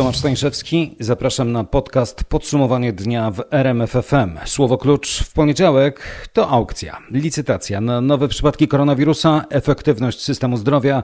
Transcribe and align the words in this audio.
Tomasz 0.00 0.18
Stańszewski, 0.18 0.96
zapraszam 1.00 1.52
na 1.52 1.64
podcast 1.64 2.24
Podsumowanie 2.24 2.92
dnia 2.92 3.30
w 3.30 3.42
RMFFM. 3.50 4.38
Słowo 4.44 4.78
klucz 4.78 5.24
w 5.24 5.32
poniedziałek 5.32 6.00
to 6.32 6.48
aukcja, 6.48 6.98
licytacja 7.10 7.80
na 7.80 8.00
nowe 8.00 8.28
przypadki 8.28 8.68
koronawirusa, 8.68 9.44
efektywność 9.50 10.20
systemu 10.20 10.56
zdrowia, 10.56 11.02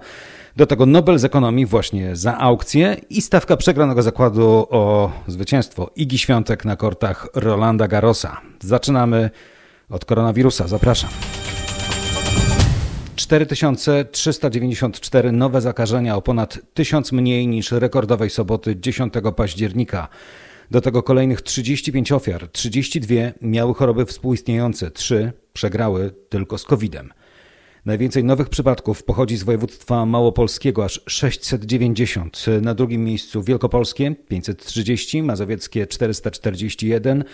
do 0.56 0.66
tego 0.66 0.86
Nobel 0.86 1.18
z 1.18 1.24
ekonomii 1.24 1.66
właśnie 1.66 2.16
za 2.16 2.38
aukcję 2.38 2.96
i 3.10 3.22
stawka 3.22 3.56
przegranego 3.56 4.02
zakładu 4.02 4.66
o 4.70 5.12
zwycięstwo 5.26 5.90
Igi 5.96 6.18
Świątek 6.18 6.64
na 6.64 6.76
kortach 6.76 7.28
Rolanda 7.34 7.88
Garrosa. 7.88 8.40
Zaczynamy 8.60 9.30
od 9.90 10.04
koronawirusa. 10.04 10.68
Zapraszam. 10.68 11.10
4394 13.16 15.32
nowe 15.32 15.60
zakażenia, 15.60 16.16
o 16.16 16.22
ponad 16.22 16.58
1000 16.74 17.12
mniej 17.12 17.48
niż 17.48 17.72
rekordowej 17.72 18.30
soboty 18.30 18.76
10 18.76 19.12
października. 19.36 20.08
Do 20.70 20.80
tego 20.80 21.02
kolejnych 21.02 21.42
35 21.42 22.12
ofiar, 22.12 22.48
32 22.48 23.14
miały 23.42 23.74
choroby 23.74 24.06
współistniejące, 24.06 24.90
3 24.90 25.32
przegrały 25.52 26.10
tylko 26.28 26.58
z 26.58 26.64
COVID-em. 26.64 27.12
Najwięcej 27.86 28.24
nowych 28.24 28.48
przypadków 28.48 29.02
pochodzi 29.02 29.36
z 29.36 29.42
województwa 29.42 30.06
małopolskiego, 30.06 30.84
aż 30.84 31.00
690. 31.06 32.44
Na 32.62 32.74
drugim 32.74 33.04
miejscu 33.04 33.42
Wielkopolskie 33.42 34.14
530, 34.28 35.22
Mazowieckie 35.22 35.86
441, 35.86 37.24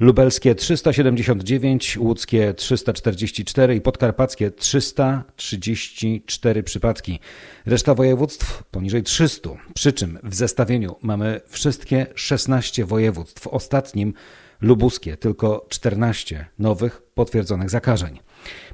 Lubelskie 0.00 0.54
379, 0.54 1.98
Łódzkie 1.98 2.54
344 2.54 3.74
i 3.74 3.80
Podkarpackie 3.80 4.50
334 4.50 6.62
przypadki. 6.62 7.20
Reszta 7.66 7.94
województw 7.94 8.62
poniżej 8.62 9.02
300. 9.02 9.50
Przy 9.74 9.92
czym 9.92 10.18
w 10.22 10.34
zestawieniu 10.34 10.96
mamy 11.02 11.40
wszystkie 11.46 12.06
16 12.14 12.84
województw. 12.84 13.46
Ostatnim 13.46 14.14
lubuskie 14.60 15.16
tylko 15.16 15.66
14 15.68 16.46
nowych 16.58 17.02
potwierdzonych 17.14 17.70
zakażeń. 17.70 18.18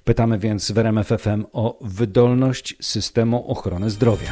Pytamy 0.09 0.39
więc 0.39 0.73
w 0.73 0.78
o 1.53 1.78
wydolność 1.81 2.77
systemu 2.81 3.51
ochrony 3.51 3.91
zdrowia. 3.91 4.31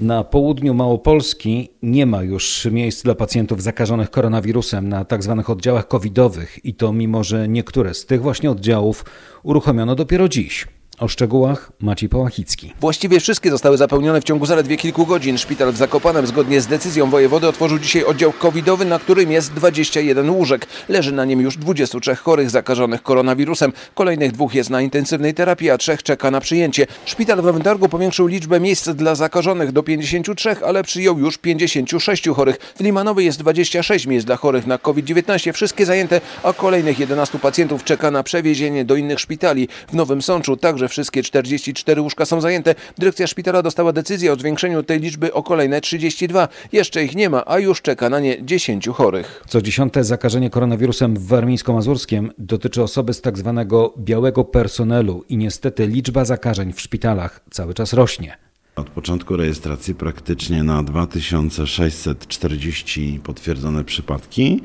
Na 0.00 0.24
południu 0.24 0.74
Małopolski 0.74 1.68
nie 1.82 2.06
ma 2.06 2.22
już 2.22 2.68
miejsc 2.70 3.02
dla 3.02 3.14
pacjentów 3.14 3.62
zakażonych 3.62 4.10
koronawirusem 4.10 4.88
na 4.88 5.04
tzw. 5.04 5.34
Tak 5.36 5.50
oddziałach 5.50 5.88
covidowych 5.88 6.64
i 6.64 6.74
to 6.74 6.92
mimo, 6.92 7.24
że 7.24 7.48
niektóre 7.48 7.94
z 7.94 8.06
tych 8.06 8.22
właśnie 8.22 8.50
oddziałów 8.50 9.04
uruchomiono 9.42 9.94
dopiero 9.94 10.28
dziś. 10.28 10.66
O 11.00 11.08
szczegółach 11.08 11.72
Maciej 11.80 12.08
Pałachicki. 12.08 12.72
Właściwie 12.80 13.20
wszystkie 13.20 13.50
zostały 13.50 13.76
zapełnione 13.76 14.20
w 14.20 14.24
ciągu 14.24 14.46
zaledwie 14.46 14.76
kilku 14.76 15.06
godzin. 15.06 15.38
Szpital 15.38 15.72
w 15.72 15.76
Zakopanem 15.76 16.26
zgodnie 16.26 16.60
z 16.60 16.66
decyzją 16.66 17.10
wojewody 17.10 17.48
otworzył 17.48 17.78
dzisiaj 17.78 18.04
oddział 18.04 18.32
covidowy, 18.32 18.84
na 18.84 18.98
którym 18.98 19.32
jest 19.32 19.52
21 19.52 20.30
łóżek. 20.30 20.66
Leży 20.88 21.12
na 21.12 21.24
nim 21.24 21.40
już 21.40 21.56
23 21.56 22.14
chorych 22.14 22.50
zakażonych 22.50 23.02
koronawirusem. 23.02 23.72
Kolejnych 23.94 24.32
dwóch 24.32 24.54
jest 24.54 24.70
na 24.70 24.82
intensywnej 24.82 25.34
terapii, 25.34 25.70
a 25.70 25.78
trzech 25.78 26.02
czeka 26.02 26.30
na 26.30 26.40
przyjęcie. 26.40 26.86
Szpital 27.04 27.42
w 27.42 27.44
Wętargu 27.44 27.88
powiększył 27.88 28.26
liczbę 28.26 28.60
miejsc 28.60 28.88
dla 28.88 29.14
zakażonych 29.14 29.72
do 29.72 29.82
53, 29.82 30.56
ale 30.66 30.82
przyjął 30.82 31.18
już 31.18 31.38
56 31.38 32.28
chorych. 32.28 32.56
W 32.76 32.80
Limanowej 32.80 33.26
jest 33.26 33.38
26 33.38 34.06
miejsc 34.06 34.26
dla 34.26 34.36
chorych 34.36 34.66
na 34.66 34.78
COVID-19, 34.78 35.52
wszystkie 35.52 35.86
zajęte, 35.86 36.20
a 36.42 36.52
kolejnych 36.52 36.98
11 36.98 37.38
pacjentów 37.38 37.84
czeka 37.84 38.10
na 38.10 38.22
przewiezienie 38.22 38.84
do 38.84 38.96
innych 38.96 39.20
szpitali. 39.20 39.68
W 39.88 39.94
Nowym 39.94 40.22
Sączu 40.22 40.56
także 40.56 40.87
wszystkie 40.88 41.22
44 41.22 42.02
łóżka 42.02 42.26
są 42.26 42.40
zajęte. 42.40 42.74
Dyrekcja 42.98 43.26
szpitala 43.26 43.62
dostała 43.62 43.92
decyzję 43.92 44.32
o 44.32 44.36
zwiększeniu 44.36 44.82
tej 44.82 45.00
liczby 45.00 45.32
o 45.32 45.42
kolejne 45.42 45.80
32. 45.80 46.48
Jeszcze 46.72 47.04
ich 47.04 47.14
nie 47.14 47.30
ma, 47.30 47.42
a 47.46 47.58
już 47.58 47.82
czeka 47.82 48.10
na 48.10 48.20
nie 48.20 48.44
10 48.44 48.88
chorych. 48.88 49.42
Co 49.48 49.62
dziesiąte 49.62 50.04
zakażenie 50.04 50.50
koronawirusem 50.50 51.16
w 51.16 51.28
Warmińsko-Mazurskiem 51.28 52.30
dotyczy 52.38 52.82
osoby 52.82 53.14
z 53.14 53.20
tak 53.20 53.38
zwanego 53.38 53.94
białego 53.98 54.44
personelu 54.44 55.24
i 55.28 55.36
niestety 55.36 55.86
liczba 55.86 56.24
zakażeń 56.24 56.72
w 56.72 56.80
szpitalach 56.80 57.40
cały 57.50 57.74
czas 57.74 57.92
rośnie. 57.92 58.36
Od 58.76 58.90
początku 58.90 59.36
rejestracji 59.36 59.94
praktycznie 59.94 60.62
na 60.62 60.82
2640 60.82 63.20
potwierdzone 63.24 63.84
przypadki. 63.84 64.62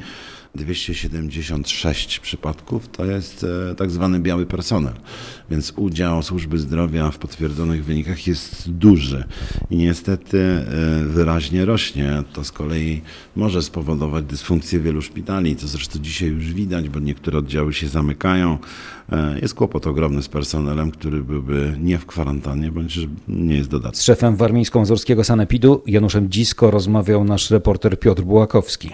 276 0.55 2.19
przypadków 2.19 2.87
to 2.87 3.05
jest 3.05 3.45
e, 3.71 3.75
tak 3.75 3.91
zwany 3.91 4.19
biały 4.19 4.45
personel, 4.45 4.93
więc 5.51 5.73
udział 5.75 6.23
służby 6.23 6.59
zdrowia 6.59 7.11
w 7.11 7.17
potwierdzonych 7.17 7.85
wynikach 7.85 8.27
jest 8.27 8.71
duży 8.71 9.23
i 9.69 9.77
niestety 9.77 10.39
e, 10.39 10.65
wyraźnie 11.05 11.65
rośnie. 11.65 12.23
To 12.33 12.43
z 12.43 12.51
kolei 12.51 13.01
może 13.35 13.61
spowodować 13.61 14.25
dysfunkcję 14.25 14.79
wielu 14.79 15.01
szpitali, 15.01 15.55
co 15.55 15.67
zresztą 15.67 15.99
dzisiaj 15.99 16.29
już 16.29 16.53
widać, 16.53 16.89
bo 16.89 16.99
niektóre 16.99 17.37
oddziały 17.37 17.73
się 17.73 17.87
zamykają. 17.87 18.57
E, 19.11 19.39
jest 19.39 19.53
kłopot 19.53 19.87
ogromny 19.87 20.23
z 20.23 20.27
personelem, 20.27 20.91
który 20.91 21.23
byłby 21.23 21.77
nie 21.81 21.97
w 21.97 22.05
kwarantannie, 22.05 22.71
bądź 22.71 22.99
nie 23.27 23.55
jest 23.55 23.69
dodatkowy. 23.69 24.01
Z 24.01 24.03
szefem 24.03 24.35
warmińsko-mazurskiego 24.35 25.23
sanepidu 25.23 25.83
Januszem 25.87 26.29
Dzisko 26.29 26.71
rozmawiał 26.71 27.23
nasz 27.23 27.51
reporter 27.51 27.99
Piotr 27.99 28.21
Bułakowski. 28.21 28.89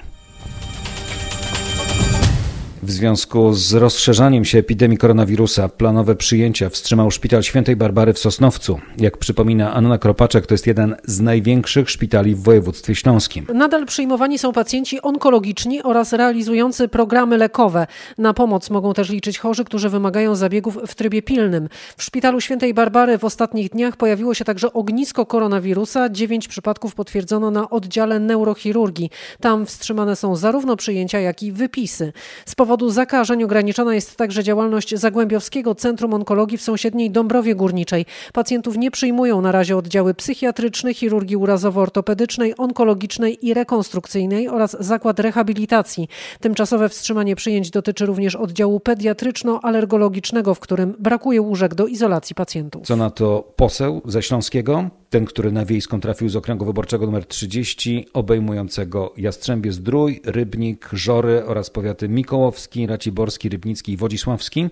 W 2.84 2.92
związku 2.92 3.54
z 3.54 3.74
rozszerzaniem 3.74 4.46
się 4.46 4.58
epidemii 4.58 4.98
koronawirusa 4.98 5.70
planowe 5.70 6.16
przyjęcia 6.16 6.70
wstrzymał 6.70 7.12
Szpital 7.12 7.44
Świętej 7.44 7.76
Barbary 7.76 8.14
w 8.14 8.20
Sosnowcu. 8.20 8.80
Jak 8.98 9.18
przypomina 9.18 9.74
Anna 9.74 9.98
Kropaczek, 9.98 10.46
to 10.46 10.54
jest 10.54 10.68
jeden 10.68 10.96
z 11.04 11.20
największych 11.20 11.90
szpitali 11.90 12.36
w 12.36 12.44
województwie 12.44 12.96
śląskim. 12.96 13.46
Nadal 13.54 13.86
przyjmowani 13.86 14.40
są 14.40 14.54
pacjenci 14.54 15.02
onkologiczni 15.02 15.84
oraz 15.84 16.14
realizujący 16.14 16.88
programy 16.88 17.38
lekowe. 17.38 17.88
Na 18.18 18.34
pomoc 18.34 18.70
mogą 18.70 18.94
też 18.94 19.10
liczyć 19.10 19.40
chorzy, 19.40 19.66
którzy 19.66 19.90
wymagają 19.90 20.36
zabiegów 20.36 20.78
w 20.88 20.96
trybie 20.96 21.22
pilnym. 21.22 21.70
W 21.98 22.04
Szpitalu 22.04 22.42
Świętej 22.42 22.74
Barbary 22.74 23.18
w 23.18 23.24
ostatnich 23.24 23.70
dniach 23.70 23.98
pojawiło 23.98 24.34
się 24.34 24.46
także 24.46 24.74
ognisko 24.74 25.26
koronawirusa. 25.26 26.10
Dziewięć 26.10 26.48
przypadków 26.48 26.96
potwierdzono 26.96 27.52
na 27.52 27.70
oddziale 27.70 28.20
neurochirurgii. 28.20 29.10
Tam 29.42 29.66
wstrzymane 29.66 30.16
są 30.16 30.36
zarówno 30.36 30.76
przyjęcia, 30.76 31.20
jak 31.20 31.44
i 31.44 31.52
wypisy. 31.52 32.14
Z 32.46 32.56
powodu 32.70 32.90
zakażeń 32.90 33.44
ograniczona 33.44 33.96
jest 33.96 34.16
także 34.16 34.44
działalność 34.44 34.96
Zagłębiowskiego 34.96 35.76
Centrum 35.76 36.14
Onkologii 36.14 36.58
w 36.58 36.62
sąsiedniej 36.62 37.12
Dąbrowie 37.12 37.56
Górniczej. 37.56 38.06
Pacjentów 38.34 38.78
nie 38.78 38.92
przyjmują 38.92 39.42
na 39.42 39.52
razie 39.52 39.78
oddziały 39.78 40.14
psychiatryczne, 40.14 40.94
chirurgii 40.94 41.38
urazowo-ortopedycznej, 41.38 42.54
onkologicznej 42.58 43.48
i 43.48 43.54
rekonstrukcyjnej 43.54 44.50
oraz 44.50 44.78
zakład 44.80 45.20
rehabilitacji. 45.20 46.08
Tymczasowe 46.40 46.90
wstrzymanie 46.90 47.36
przyjęć 47.36 47.72
dotyczy 47.72 48.06
również 48.06 48.36
oddziału 48.36 48.80
pediatryczno-alergologicznego, 48.80 50.56
w 50.56 50.60
którym 50.60 50.96
brakuje 51.00 51.42
łóżek 51.42 51.76
do 51.76 51.88
izolacji 51.88 52.36
pacjentów. 52.36 52.88
Co 52.88 52.96
na 52.96 53.10
to 53.10 53.54
poseł 53.56 54.02
ze 54.06 54.24
Śląskiego? 54.24 54.90
ten, 55.10 55.26
który 55.26 55.52
na 55.52 55.66
wiejską 55.66 56.02
trafił 56.02 56.30
z 56.30 56.36
okręgu 56.36 56.66
wyborczego 56.66 57.06
nr 57.06 57.26
30, 57.26 58.08
obejmującego 58.14 59.14
Jastrzębie 59.18 59.72
Zdrój, 59.72 60.22
Rybnik, 60.26 60.90
Żory 60.94 61.46
oraz 61.46 61.70
powiaty 61.70 62.10
Mikołowski, 62.60 62.88
Raciborski, 62.88 63.50
Rybnicki 63.50 63.92
i 63.92 63.98
Wodzisławski. 63.98 64.70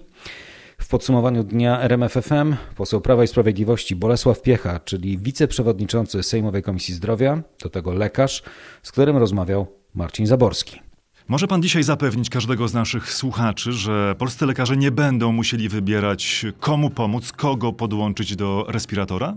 W 0.77 0.87
podsumowaniu 0.87 1.43
dnia 1.43 1.81
RMFFM 1.81 2.55
poseł 2.75 3.01
Prawa 3.01 3.23
i 3.23 3.27
Sprawiedliwości 3.27 3.95
Bolesław 3.95 4.41
Piecha, 4.41 4.79
czyli 4.79 5.17
wiceprzewodniczący 5.17 6.23
Sejmowej 6.23 6.63
Komisji 6.63 6.93
Zdrowia, 6.93 7.41
do 7.63 7.69
tego 7.69 7.93
lekarz, 7.93 8.43
z 8.83 8.91
którym 8.91 9.17
rozmawiał 9.17 9.67
Marcin 9.95 10.27
Zaborski. 10.27 10.81
Może 11.27 11.47
pan 11.47 11.61
dzisiaj 11.61 11.83
zapewnić 11.83 12.29
każdego 12.29 12.67
z 12.67 12.73
naszych 12.73 13.13
słuchaczy, 13.13 13.71
że 13.71 14.15
polscy 14.17 14.45
lekarze 14.45 14.77
nie 14.77 14.91
będą 14.91 15.31
musieli 15.31 15.69
wybierać, 15.69 16.45
komu 16.59 16.89
pomóc, 16.89 17.31
kogo 17.31 17.73
podłączyć 17.73 18.35
do 18.35 18.65
respiratora? 18.67 19.35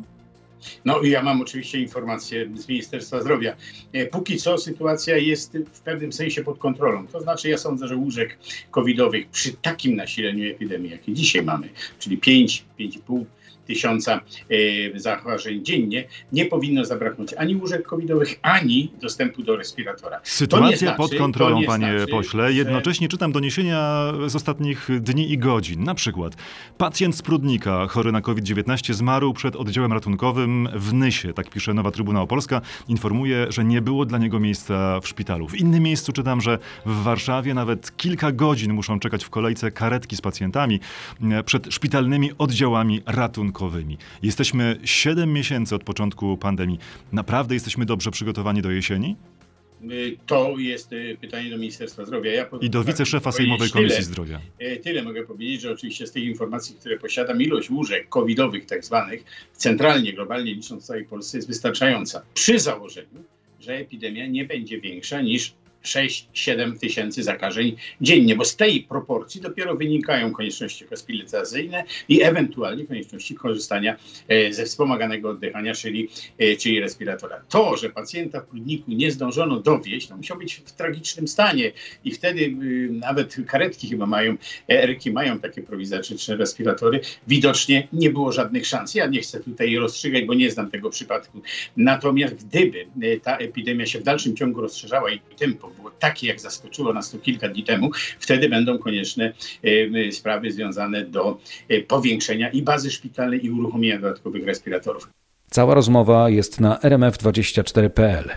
No 0.84 1.00
i 1.00 1.10
ja 1.10 1.22
mam 1.22 1.40
oczywiście 1.40 1.80
informacje 1.80 2.48
z 2.54 2.68
Ministerstwa 2.68 3.20
Zdrowia. 3.20 3.56
E, 3.92 4.06
póki 4.06 4.36
co 4.36 4.58
sytuacja 4.58 5.16
jest 5.16 5.58
w 5.72 5.80
pewnym 5.80 6.12
sensie 6.12 6.44
pod 6.44 6.58
kontrolą. 6.58 7.06
To 7.06 7.20
znaczy 7.20 7.48
ja 7.48 7.58
sądzę, 7.58 7.88
że 7.88 7.96
łóżek 7.96 8.38
covidowych 8.70 9.28
przy 9.28 9.52
takim 9.52 9.96
nasileniu 9.96 10.50
epidemii, 10.50 10.90
jakie 10.90 11.12
dzisiaj 11.12 11.42
mamy, 11.42 11.68
czyli 11.98 12.18
5, 12.18 12.64
5,5 12.80 13.24
tysiąca 13.70 14.20
e, 14.94 14.98
zachorowań 14.98 15.30
dziennie, 15.62 16.04
nie 16.32 16.46
powinno 16.46 16.84
zabraknąć 16.84 17.34
ani 17.34 17.56
łóżek 17.56 17.86
covidowych, 17.86 18.38
ani 18.42 18.92
dostępu 19.00 19.42
do 19.42 19.56
respiratora. 19.56 20.20
Sytuacja 20.22 20.78
znaczy, 20.78 20.96
pod 20.96 21.14
kontrolą, 21.14 21.64
panie 21.66 21.98
znaczy, 21.98 22.10
pośle. 22.10 22.52
Jednocześnie 22.52 23.04
że... 23.04 23.08
czytam 23.08 23.32
doniesienia 23.32 24.12
z 24.26 24.36
ostatnich 24.36 24.88
dni 25.00 25.32
i 25.32 25.38
godzin. 25.38 25.84
Na 25.84 25.94
przykład 25.94 26.36
pacjent 26.78 27.16
z 27.16 27.22
Prudnika, 27.22 27.86
chory 27.86 28.12
na 28.12 28.20
COVID-19, 28.20 28.94
zmarł 28.94 29.32
przed 29.32 29.56
oddziałem 29.56 29.92
ratunkowym 29.92 30.68
w 30.74 30.94
Nysie. 30.94 31.32
Tak 31.32 31.50
pisze 31.50 31.74
Nowa 31.74 31.90
Trybuna 31.90 32.22
Opolska. 32.22 32.60
Informuje, 32.88 33.46
że 33.48 33.64
nie 33.64 33.82
było 33.82 34.04
dla 34.04 34.18
niego 34.18 34.40
miejsca 34.40 35.00
w 35.00 35.08
szpitalu. 35.08 35.48
W 35.48 35.54
innym 35.54 35.82
miejscu 35.82 36.12
czytam, 36.12 36.40
że 36.40 36.58
w 36.86 37.02
Warszawie 37.02 37.54
nawet 37.54 37.96
kilka 37.96 38.32
godzin 38.32 38.72
muszą 38.72 39.00
czekać 39.00 39.24
w 39.24 39.30
kolejce 39.30 39.70
karetki 39.70 40.16
z 40.16 40.20
pacjentami 40.20 40.80
przed 41.44 41.74
szpitalnymi 41.74 42.30
oddziałami 42.38 43.02
ratunkowymi 43.06 43.59
dodatkowymi. 43.60 43.98
Jesteśmy 44.22 44.80
7 44.84 45.32
miesięcy 45.32 45.74
od 45.74 45.84
początku 45.84 46.36
pandemii. 46.36 46.78
Naprawdę 47.12 47.54
jesteśmy 47.54 47.86
dobrze 47.86 48.10
przygotowani 48.10 48.62
do 48.62 48.70
jesieni? 48.70 49.16
Y, 49.90 50.16
to 50.26 50.54
jest 50.58 50.92
y, 50.92 51.16
pytanie 51.20 51.50
do 51.50 51.58
Ministerstwa 51.58 52.04
Zdrowia. 52.04 52.32
Ja 52.32 52.46
I 52.60 52.70
do 52.70 52.84
wiceszefa 52.84 53.32
Sejmowej 53.32 53.70
Komisji 53.70 53.96
tyle, 53.96 54.06
Zdrowia. 54.06 54.40
Y, 54.62 54.80
tyle 54.84 55.02
mogę 55.02 55.22
powiedzieć, 55.22 55.60
że 55.60 55.72
oczywiście 55.72 56.06
z 56.06 56.12
tych 56.12 56.24
informacji, 56.24 56.76
które 56.76 56.98
posiadam, 56.98 57.42
ilość 57.42 57.70
łóżek 57.70 58.08
covidowych 58.08 58.66
tak 58.66 58.84
zwanych, 58.84 59.24
centralnie, 59.52 60.12
globalnie 60.12 60.54
licząc 60.54 60.82
w 60.82 60.86
całej 60.86 61.04
Polsce 61.04 61.38
jest 61.38 61.48
wystarczająca. 61.48 62.22
Przy 62.34 62.58
założeniu, 62.58 63.24
że 63.60 63.74
epidemia 63.74 64.26
nie 64.26 64.44
będzie 64.44 64.80
większa 64.80 65.20
niż 65.22 65.54
6-7 65.84 66.78
tysięcy 66.78 67.22
zakażeń 67.22 67.76
dziennie, 68.00 68.36
bo 68.36 68.44
z 68.44 68.56
tej 68.56 68.82
proporcji 68.82 69.40
dopiero 69.40 69.76
wynikają 69.76 70.32
konieczności 70.32 70.84
hospitalizacyjne 70.84 71.84
i 72.08 72.22
ewentualnie 72.22 72.86
konieczności 72.86 73.34
korzystania 73.34 73.96
e, 74.28 74.52
ze 74.52 74.64
wspomaganego 74.64 75.30
oddychania, 75.30 75.74
czyli, 75.74 76.08
e, 76.38 76.56
czyli 76.56 76.80
respiratora. 76.80 77.42
To, 77.48 77.76
że 77.76 77.90
pacjenta 77.90 78.40
w 78.40 78.48
kliniku 78.48 78.92
nie 78.92 79.12
zdążono 79.12 79.60
dowieść, 79.60 80.08
to 80.08 80.16
musiał 80.16 80.38
być 80.38 80.54
w 80.54 80.72
tragicznym 80.72 81.28
stanie 81.28 81.72
i 82.04 82.12
wtedy 82.12 82.40
y, 82.40 82.88
nawet 82.92 83.36
karetki 83.46 83.88
chyba 83.88 84.06
mają, 84.06 84.36
eryki 84.68 85.10
mają 85.10 85.38
takie 85.38 85.62
prowizoryczne 85.62 86.36
respiratory. 86.36 87.00
Widocznie 87.28 87.88
nie 87.92 88.10
było 88.10 88.32
żadnych 88.32 88.66
szans. 88.66 88.94
Ja 88.94 89.06
nie 89.06 89.20
chcę 89.20 89.40
tutaj 89.40 89.76
rozstrzygać, 89.76 90.24
bo 90.24 90.34
nie 90.34 90.50
znam 90.50 90.70
tego 90.70 90.90
przypadku. 90.90 91.42
Natomiast 91.76 92.34
gdyby 92.34 92.86
e, 93.02 93.20
ta 93.20 93.36
epidemia 93.36 93.86
się 93.86 93.98
w 93.98 94.02
dalszym 94.02 94.36
ciągu 94.36 94.60
rozszerzała 94.60 95.10
i 95.10 95.20
było 95.50 95.69
takie, 95.98 96.26
jak 96.26 96.40
zaskoczyło 96.40 96.92
nas 96.92 97.10
to 97.10 97.18
kilka 97.18 97.48
dni 97.48 97.64
temu, 97.64 97.90
wtedy 98.18 98.48
będą 98.48 98.78
konieczne 98.78 99.32
sprawy 100.12 100.52
związane 100.52 101.04
do 101.04 101.38
e, 101.68 101.80
powiększenia 101.80 102.50
i 102.50 102.62
bazy 102.62 102.90
szpitalnej, 102.90 103.46
i 103.46 103.50
uruchomienia 103.50 103.98
dodatkowych 103.98 104.46
respiratorów. 104.46 105.08
Cała 105.50 105.74
rozmowa 105.74 106.30
jest 106.30 106.60
na 106.60 106.76
rmf24.pl. 106.76 108.30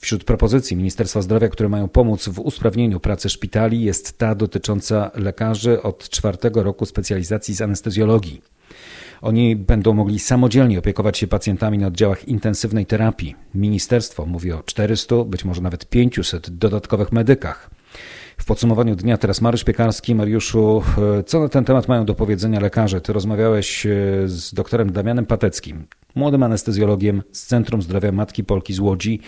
Wśród 0.00 0.24
propozycji 0.24 0.76
Ministerstwa 0.76 1.22
Zdrowia, 1.22 1.48
które 1.48 1.68
mają 1.68 1.88
pomóc 1.88 2.28
w 2.28 2.40
usprawnieniu 2.40 3.00
pracy 3.00 3.28
szpitali, 3.28 3.82
jest 3.82 4.18
ta 4.18 4.34
dotycząca 4.34 5.10
lekarzy 5.14 5.82
od 5.82 6.08
czwartego 6.08 6.62
roku 6.62 6.86
specjalizacji 6.86 7.54
z 7.54 7.62
anestezjologii. 7.62 8.42
Oni 9.22 9.56
będą 9.56 9.92
mogli 9.92 10.18
samodzielnie 10.18 10.78
opiekować 10.78 11.18
się 11.18 11.26
pacjentami 11.26 11.78
na 11.78 11.86
oddziałach 11.86 12.28
intensywnej 12.28 12.86
terapii. 12.86 13.34
Ministerstwo 13.54 14.26
mówi 14.26 14.52
o 14.52 14.62
400, 14.62 15.24
być 15.24 15.44
może 15.44 15.62
nawet 15.62 15.88
500 15.88 16.50
dodatkowych 16.50 17.12
medykach. 17.12 17.70
W 18.38 18.44
podsumowaniu 18.44 18.96
dnia 18.96 19.16
teraz 19.16 19.40
Mariusz 19.40 19.64
Piekarski. 19.64 20.14
Mariuszu, 20.14 20.82
co 21.26 21.40
na 21.40 21.48
ten 21.48 21.64
temat 21.64 21.88
mają 21.88 22.04
do 22.04 22.14
powiedzenia 22.14 22.60
lekarze? 22.60 23.00
Ty 23.00 23.12
rozmawiałeś 23.12 23.86
e, 23.86 23.90
z 24.26 24.54
doktorem 24.54 24.92
Damianem 24.92 25.26
Pateckim, 25.26 25.86
młodym 26.14 26.42
anestezjologiem 26.42 27.22
z 27.32 27.46
Centrum 27.46 27.82
Zdrowia 27.82 28.12
Matki 28.12 28.44
Polki 28.44 28.74
z 28.74 28.78
Łodzi. 28.78 29.20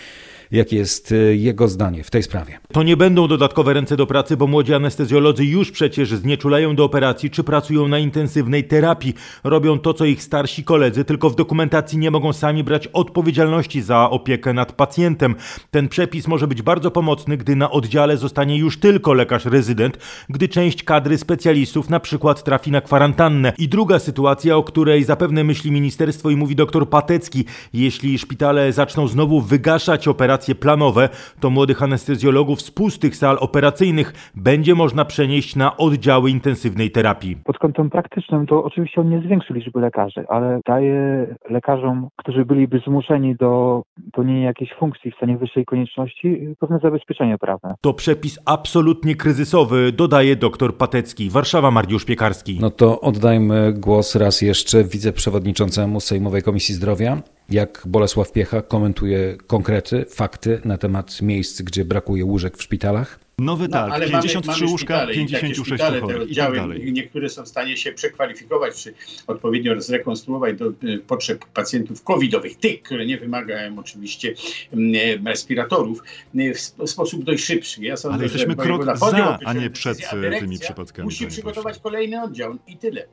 Jakie 0.52 0.76
jest 0.76 1.12
y, 1.12 1.36
jego 1.36 1.68
zdanie 1.68 2.04
w 2.04 2.10
tej 2.10 2.22
sprawie? 2.22 2.58
To 2.72 2.82
nie 2.82 2.96
będą 2.96 3.28
dodatkowe 3.28 3.72
ręce 3.72 3.96
do 3.96 4.06
pracy, 4.06 4.36
bo 4.36 4.46
młodzi 4.46 4.74
anestezjolodzy 4.74 5.44
już 5.44 5.70
przecież 5.70 6.14
znieczulają 6.14 6.76
do 6.76 6.84
operacji 6.84 7.30
czy 7.30 7.44
pracują 7.44 7.88
na 7.88 7.98
intensywnej 7.98 8.64
terapii. 8.64 9.14
Robią 9.44 9.78
to, 9.78 9.94
co 9.94 10.04
ich 10.04 10.22
starsi 10.22 10.64
koledzy, 10.64 11.04
tylko 11.04 11.30
w 11.30 11.36
dokumentacji 11.36 11.98
nie 11.98 12.10
mogą 12.10 12.32
sami 12.32 12.64
brać 12.64 12.86
odpowiedzialności 12.86 13.82
za 13.82 14.10
opiekę 14.10 14.52
nad 14.52 14.72
pacjentem. 14.72 15.34
Ten 15.70 15.88
przepis 15.88 16.28
może 16.28 16.46
być 16.46 16.62
bardzo 16.62 16.90
pomocny, 16.90 17.36
gdy 17.36 17.56
na 17.56 17.70
oddziale 17.70 18.16
zostanie 18.16 18.58
już 18.58 18.78
tylko 18.78 19.12
lekarz 19.12 19.44
rezydent, 19.44 19.98
gdy 20.28 20.48
część 20.48 20.82
kadry 20.82 21.18
specjalistów 21.18 21.90
na 21.90 22.00
przykład 22.00 22.44
trafi 22.44 22.70
na 22.70 22.80
kwarantannę. 22.80 23.52
I 23.58 23.68
druga 23.68 23.98
sytuacja, 23.98 24.56
o 24.56 24.62
której 24.62 25.04
zapewne 25.04 25.44
myśli 25.44 25.70
ministerstwo 25.70 26.30
i 26.30 26.36
mówi 26.36 26.56
dr 26.56 26.88
Patecki, 26.88 27.44
jeśli 27.72 28.18
szpitale 28.18 28.72
zaczną 28.72 29.08
znowu 29.08 29.40
wygaszać 29.40 30.08
operacje 30.08 30.41
operacje 30.42 30.54
planowe, 30.54 31.08
to 31.40 31.50
młodych 31.50 31.82
anestezjologów 31.82 32.62
z 32.62 32.70
pustych 32.70 33.16
sal 33.16 33.36
operacyjnych 33.40 34.12
będzie 34.36 34.74
można 34.74 35.04
przenieść 35.04 35.56
na 35.56 35.76
oddziały 35.76 36.30
intensywnej 36.30 36.90
terapii. 36.90 37.36
Pod 37.44 37.58
kątem 37.58 37.90
praktycznym 37.90 38.46
to 38.46 38.64
oczywiście 38.64 39.00
on 39.00 39.10
nie 39.10 39.20
zwiększy 39.20 39.54
liczby 39.54 39.80
lekarzy, 39.80 40.24
ale 40.28 40.60
daje 40.66 41.26
lekarzom, 41.50 42.08
którzy 42.16 42.44
byliby 42.44 42.80
zmuszeni 42.86 43.36
do 43.36 43.82
pełnienia 44.12 44.46
jakiejś 44.46 44.70
funkcji 44.78 45.10
w 45.10 45.14
stanie 45.16 45.36
wyższej 45.36 45.64
konieczności, 45.64 46.54
pewne 46.60 46.78
zabezpieczenie 46.82 47.38
prawne. 47.38 47.74
To 47.80 47.94
przepis 47.94 48.38
absolutnie 48.46 49.14
kryzysowy, 49.14 49.92
dodaje 49.92 50.36
dr 50.36 50.76
Patecki. 50.76 51.30
Warszawa, 51.30 51.70
Mariusz 51.70 52.04
Piekarski. 52.04 52.58
No 52.60 52.70
to 52.70 53.00
oddajmy 53.00 53.72
głos 53.72 54.16
raz 54.16 54.42
jeszcze 54.42 54.84
wiceprzewodniczącemu 54.84 56.00
Sejmowej 56.00 56.42
Komisji 56.42 56.74
Zdrowia, 56.74 57.22
jak 57.50 57.82
Bolesław 57.86 58.32
Piecha 58.32 58.62
komentuje 58.62 59.36
konkrety, 59.46 60.04
fakty 60.08 60.60
na 60.64 60.78
temat 60.78 61.22
miejsc, 61.22 61.62
gdzie 61.62 61.84
brakuje 61.84 62.24
łóżek 62.24 62.56
w 62.56 62.62
szpitalach? 62.62 63.18
Nowy 63.38 63.68
no, 63.68 63.72
tak, 63.72 64.00
53 64.00 64.40
mamy, 64.40 64.46
mamy 64.46 64.72
łóżka, 64.72 65.06
56 65.06 65.68
szpitale. 65.68 66.00
Te 66.00 66.20
oddziały, 66.20 66.56
tak 66.56 66.68
niektóre 66.92 67.28
są 67.28 67.42
w 67.42 67.48
stanie 67.48 67.76
się 67.76 67.92
przekwalifikować, 67.92 68.82
czy 68.82 68.94
odpowiednio 69.26 69.80
zrekonstruować 69.80 70.56
do 70.56 70.68
y, 70.68 70.98
potrzeb 71.06 71.44
pacjentów 71.44 72.02
covidowych, 72.02 72.56
tych, 72.56 72.82
które 72.82 73.06
nie 73.06 73.18
wymagają 73.18 73.78
oczywiście 73.78 74.34
mm, 74.72 75.26
respiratorów, 75.26 76.02
y, 76.34 76.54
w 76.54 76.90
sposób 76.90 77.24
dość 77.24 77.44
szybszy. 77.44 77.82
Ja 77.84 77.96
sądzę, 77.96 78.14
Ale 78.14 78.22
jesteśmy 78.22 78.56
krok 78.56 78.84
za, 78.84 79.38
a 79.44 79.52
nie 79.52 79.70
przed 79.70 79.98
tymi 80.40 80.58
przypadkami. 80.58 81.04
Musi 81.04 81.26
przygotować 81.26 81.78
kolejny 81.78 82.22
oddział 82.22 82.56
i 82.66 82.76
tyle. 82.76 83.06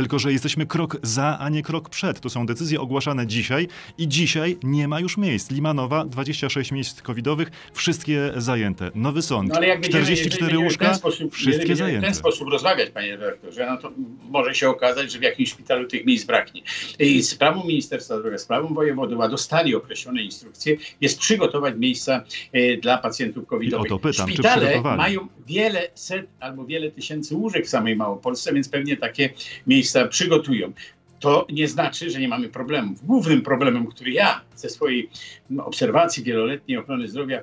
Tylko, 0.00 0.18
że 0.18 0.32
jesteśmy 0.32 0.66
krok 0.66 0.96
za, 1.02 1.38
a 1.40 1.48
nie 1.48 1.62
krok 1.62 1.88
przed. 1.88 2.20
To 2.20 2.30
są 2.30 2.46
decyzje 2.46 2.80
ogłaszane 2.80 3.26
dzisiaj 3.26 3.68
i 3.98 4.08
dzisiaj 4.08 4.56
nie 4.62 4.88
ma 4.88 5.00
już 5.00 5.16
miejsc. 5.16 5.50
Limanowa, 5.50 6.04
26 6.04 6.72
miejsc 6.72 7.02
covidowych, 7.02 7.50
wszystkie 7.72 8.32
zajęte. 8.36 8.90
Nowy 8.94 9.22
Sąd, 9.22 9.48
no, 9.48 9.60
44 9.82 10.58
łóżka, 10.58 10.94
sposób, 10.94 11.34
wszystkie 11.34 11.76
zajęte. 11.76 12.06
w 12.06 12.10
ten 12.10 12.14
sposób 12.14 12.48
rozmawiać, 12.48 12.90
panie 12.90 13.16
redaktorze, 13.16 13.66
no 13.66 13.76
to 13.76 13.92
może 14.30 14.54
się 14.54 14.68
okazać, 14.68 15.12
że 15.12 15.18
w 15.18 15.22
jakimś 15.22 15.50
szpitalu 15.50 15.88
tych 15.88 16.06
miejsc 16.06 16.26
braknie. 16.26 16.62
I 16.98 17.22
sprawą 17.22 17.64
Ministerstwa 17.64 18.18
Zdrowia, 18.18 18.38
sprawą 18.38 18.74
wojewodów, 18.74 19.20
a 19.20 19.28
dostali 19.28 19.74
określone 19.74 20.22
instrukcje, 20.22 20.76
jest 21.00 21.18
przygotować 21.18 21.74
miejsca 21.76 22.24
e, 22.52 22.76
dla 22.76 22.98
pacjentów 22.98 23.46
covidowych. 23.46 23.90
I 23.90 23.94
o 23.94 23.98
to 23.98 24.02
pytam, 24.08 24.28
Szpitale 24.28 24.80
mają 24.82 25.28
wiele 25.46 25.88
set 25.94 26.26
albo 26.40 26.64
wiele 26.64 26.90
tysięcy 26.90 27.34
łóżek 27.34 27.66
w 27.66 27.68
samej 27.68 27.96
Małopolsce, 27.96 28.52
więc 28.52 28.68
pewnie 28.68 28.96
takie 28.96 29.30
miejsca 29.66 29.89
przygotują. 30.10 30.72
To 31.20 31.46
nie 31.52 31.68
znaczy, 31.68 32.10
że 32.10 32.20
nie 32.20 32.28
mamy 32.28 32.48
problemów. 32.48 33.06
Głównym 33.06 33.42
problemem, 33.42 33.86
który 33.86 34.10
ja 34.10 34.40
ze 34.56 34.68
swojej 34.68 35.10
obserwacji 35.58 36.22
wieloletniej 36.22 36.78
ochrony 36.78 37.08
zdrowia 37.08 37.42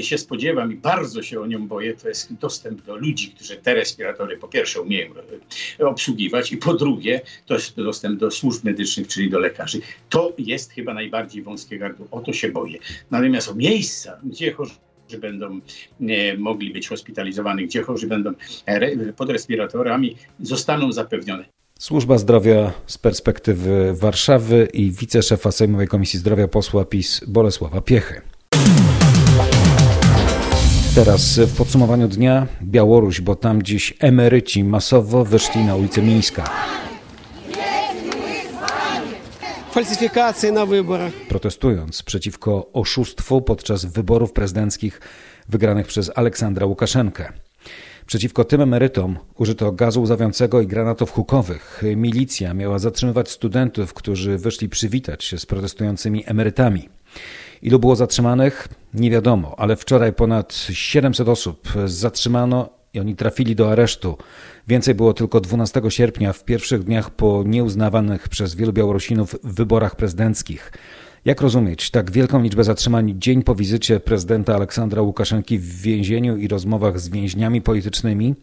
się 0.00 0.18
spodziewam 0.18 0.72
i 0.72 0.76
bardzo 0.76 1.22
się 1.22 1.40
o 1.40 1.46
nią 1.46 1.68
boję, 1.68 1.94
to 1.94 2.08
jest 2.08 2.34
dostęp 2.34 2.82
do 2.82 2.96
ludzi, 2.96 3.28
którzy 3.28 3.56
te 3.56 3.74
respiratory 3.74 4.36
po 4.36 4.48
pierwsze 4.48 4.80
umieją 4.80 5.10
y, 5.80 5.86
obsługiwać 5.86 6.52
i 6.52 6.56
po 6.56 6.74
drugie 6.74 7.20
to 7.46 7.54
jest 7.54 7.76
dostęp 7.76 8.20
do 8.20 8.30
służb 8.30 8.64
medycznych, 8.64 9.08
czyli 9.08 9.30
do 9.30 9.38
lekarzy. 9.38 9.80
To 10.08 10.32
jest 10.38 10.72
chyba 10.72 10.94
najbardziej 10.94 11.42
wąskie 11.42 11.78
gardło. 11.78 12.06
O 12.10 12.20
to 12.20 12.32
się 12.32 12.48
boję. 12.48 12.78
Natomiast 13.10 13.48
o 13.48 13.54
miejsca, 13.54 14.20
gdzie 14.24 14.52
chorzy 14.52 14.74
będą 15.20 15.60
e, 16.00 16.36
mogli 16.36 16.72
być 16.72 16.88
hospitalizowani, 16.88 17.66
gdzie 17.66 17.82
chorzy 17.82 18.06
będą 18.06 18.32
e, 18.66 19.12
pod 19.12 19.30
respiratorami, 19.30 20.16
zostaną 20.40 20.92
zapewnione. 20.92 21.61
Służba 21.82 22.18
Zdrowia 22.18 22.72
z 22.86 22.98
perspektywy 22.98 23.94
Warszawy 23.94 24.68
i 24.72 24.90
wiceszefa 24.90 25.52
Sejmowej 25.52 25.88
Komisji 25.88 26.18
Zdrowia 26.18 26.48
posła 26.48 26.84
PiS 26.84 27.20
Bolesława 27.26 27.80
Piechy. 27.80 28.20
Teraz 30.94 31.38
w 31.38 31.56
podsumowaniu 31.56 32.08
dnia 32.08 32.46
Białoruś, 32.62 33.20
bo 33.20 33.36
tam 33.36 33.62
dziś 33.62 33.94
emeryci 34.00 34.64
masowo 34.64 35.24
wyszli 35.24 35.64
na 35.64 35.76
ulicę 35.76 36.02
Mińska. 36.02 36.50
Falsyfikacje 39.70 40.52
na 40.52 40.66
wyborach. 40.66 41.12
Protestując 41.28 42.02
przeciwko 42.02 42.70
oszustwu 42.72 43.42
podczas 43.42 43.84
wyborów 43.84 44.32
prezydenckich 44.32 45.00
wygranych 45.48 45.86
przez 45.86 46.10
Aleksandra 46.14 46.66
Łukaszenkę. 46.66 47.32
Przeciwko 48.06 48.44
tym 48.44 48.60
emerytom 48.60 49.18
użyto 49.36 49.72
gazu 49.72 50.02
łzawiącego 50.02 50.60
i 50.60 50.66
granatów 50.66 51.10
hukowych. 51.10 51.82
Milicja 51.96 52.54
miała 52.54 52.78
zatrzymywać 52.78 53.30
studentów, 53.30 53.94
którzy 53.94 54.38
wyszli 54.38 54.68
przywitać 54.68 55.24
się 55.24 55.38
z 55.38 55.46
protestującymi 55.46 56.24
emerytami. 56.26 56.88
Ilu 57.62 57.78
było 57.78 57.96
zatrzymanych? 57.96 58.68
Nie 58.94 59.10
wiadomo, 59.10 59.54
ale 59.58 59.76
wczoraj 59.76 60.12
ponad 60.12 60.54
700 60.72 61.28
osób 61.28 61.68
zatrzymano 61.86 62.68
i 62.94 63.00
oni 63.00 63.16
trafili 63.16 63.56
do 63.56 63.72
aresztu. 63.72 64.16
Więcej 64.68 64.94
było 64.94 65.14
tylko 65.14 65.40
12 65.40 65.82
sierpnia, 65.88 66.32
w 66.32 66.44
pierwszych 66.44 66.84
dniach 66.84 67.10
po 67.10 67.42
nieuznawanych 67.46 68.28
przez 68.28 68.54
wielu 68.54 68.72
Białorusinów 68.72 69.36
wyborach 69.44 69.96
prezydenckich. 69.96 70.72
Jak 71.24 71.40
rozumieć 71.40 71.90
tak 71.90 72.10
wielką 72.10 72.42
liczbę 72.42 72.64
zatrzymań 72.64 73.14
dzień 73.18 73.42
po 73.42 73.54
wizycie 73.54 74.00
prezydenta 74.00 74.54
Aleksandra 74.54 75.02
Łukaszenki 75.02 75.58
w 75.58 75.82
więzieniu 75.82 76.36
i 76.36 76.48
rozmowach 76.48 77.00
z 77.00 77.08
więźniami 77.08 77.62
politycznymi? 77.62 78.34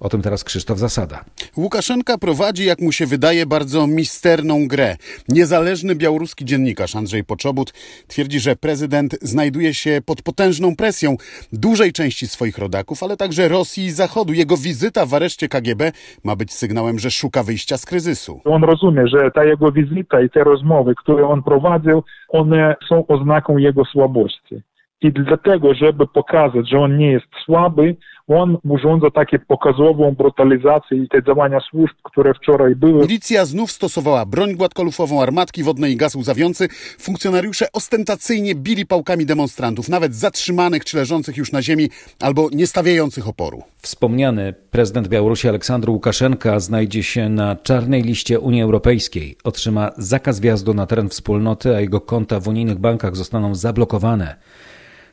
O 0.00 0.08
tym 0.08 0.22
teraz 0.22 0.44
Krzysztof 0.44 0.78
Zasada. 0.78 1.24
Łukaszenka 1.56 2.18
prowadzi, 2.18 2.64
jak 2.64 2.80
mu 2.80 2.92
się 2.92 3.06
wydaje, 3.06 3.46
bardzo 3.46 3.86
misterną 3.86 4.68
grę. 4.68 4.96
Niezależny 5.28 5.94
białoruski 5.94 6.44
dziennikarz 6.44 6.96
Andrzej 6.96 7.24
Poczobut 7.24 7.72
twierdzi, 8.08 8.40
że 8.40 8.56
prezydent 8.56 9.16
znajduje 9.22 9.74
się 9.74 10.00
pod 10.06 10.22
potężną 10.22 10.76
presją 10.76 11.16
dużej 11.52 11.92
części 11.92 12.26
swoich 12.26 12.58
rodaków, 12.58 13.02
ale 13.02 13.16
także 13.16 13.48
Rosji 13.48 13.84
i 13.84 13.90
Zachodu. 13.90 14.32
Jego 14.32 14.56
wizyta 14.56 15.06
w 15.06 15.14
areszcie 15.14 15.48
KGB 15.48 15.92
ma 16.24 16.36
być 16.36 16.52
sygnałem, 16.52 16.98
że 16.98 17.10
szuka 17.10 17.42
wyjścia 17.42 17.76
z 17.78 17.86
kryzysu. 17.86 18.40
On 18.44 18.64
rozumie, 18.64 19.08
że 19.08 19.30
ta 19.30 19.44
jego 19.44 19.72
wizyta 19.72 20.20
i 20.20 20.30
te 20.30 20.44
rozmowy, 20.44 20.94
które 20.94 21.28
on 21.28 21.42
prowadził, 21.42 22.02
one 22.28 22.76
są 22.88 23.06
oznaką 23.06 23.58
jego 23.58 23.84
słabości. 23.84 24.62
I 25.04 25.12
dlatego, 25.12 25.74
żeby 25.74 26.06
pokazać, 26.06 26.70
że 26.70 26.78
on 26.78 26.96
nie 26.98 27.12
jest 27.12 27.26
słaby, 27.44 27.96
on 28.28 28.58
urządza 28.64 29.10
takie 29.10 29.38
pokazową 29.38 30.12
brutalizację 30.12 30.98
i 30.98 31.08
te 31.08 31.22
działania 31.22 31.60
służb, 31.70 31.94
które 32.02 32.34
wczoraj 32.34 32.76
były. 32.76 33.00
Milicja 33.02 33.44
znów 33.44 33.70
stosowała 33.70 34.26
broń 34.26 34.54
gładkolufową, 34.54 35.22
armatki 35.22 35.62
wodne 35.62 35.90
i 35.90 35.96
gaz 35.96 36.14
łzawiący. 36.14 36.68
Funkcjonariusze 36.98 37.66
ostentacyjnie 37.72 38.54
bili 38.54 38.86
pałkami 38.86 39.26
demonstrantów, 39.26 39.88
nawet 39.88 40.14
zatrzymanych 40.14 40.84
czy 40.84 40.96
leżących 40.96 41.36
już 41.36 41.52
na 41.52 41.62
ziemi, 41.62 41.88
albo 42.20 42.48
nie 42.52 42.66
stawiających 42.66 43.28
oporu. 43.28 43.62
Wspomniany 43.76 44.54
prezydent 44.70 45.08
Białorusi 45.08 45.48
Aleksandr 45.48 45.90
Łukaszenka 45.90 46.60
znajdzie 46.60 47.02
się 47.02 47.28
na 47.28 47.56
czarnej 47.56 48.02
liście 48.02 48.40
Unii 48.40 48.62
Europejskiej. 48.62 49.36
Otrzyma 49.44 49.90
zakaz 49.96 50.40
wjazdu 50.40 50.74
na 50.74 50.86
teren 50.86 51.08
wspólnoty, 51.08 51.76
a 51.76 51.80
jego 51.80 52.00
konta 52.00 52.40
w 52.40 52.48
unijnych 52.48 52.78
bankach 52.78 53.16
zostaną 53.16 53.54
zablokowane. 53.54 54.36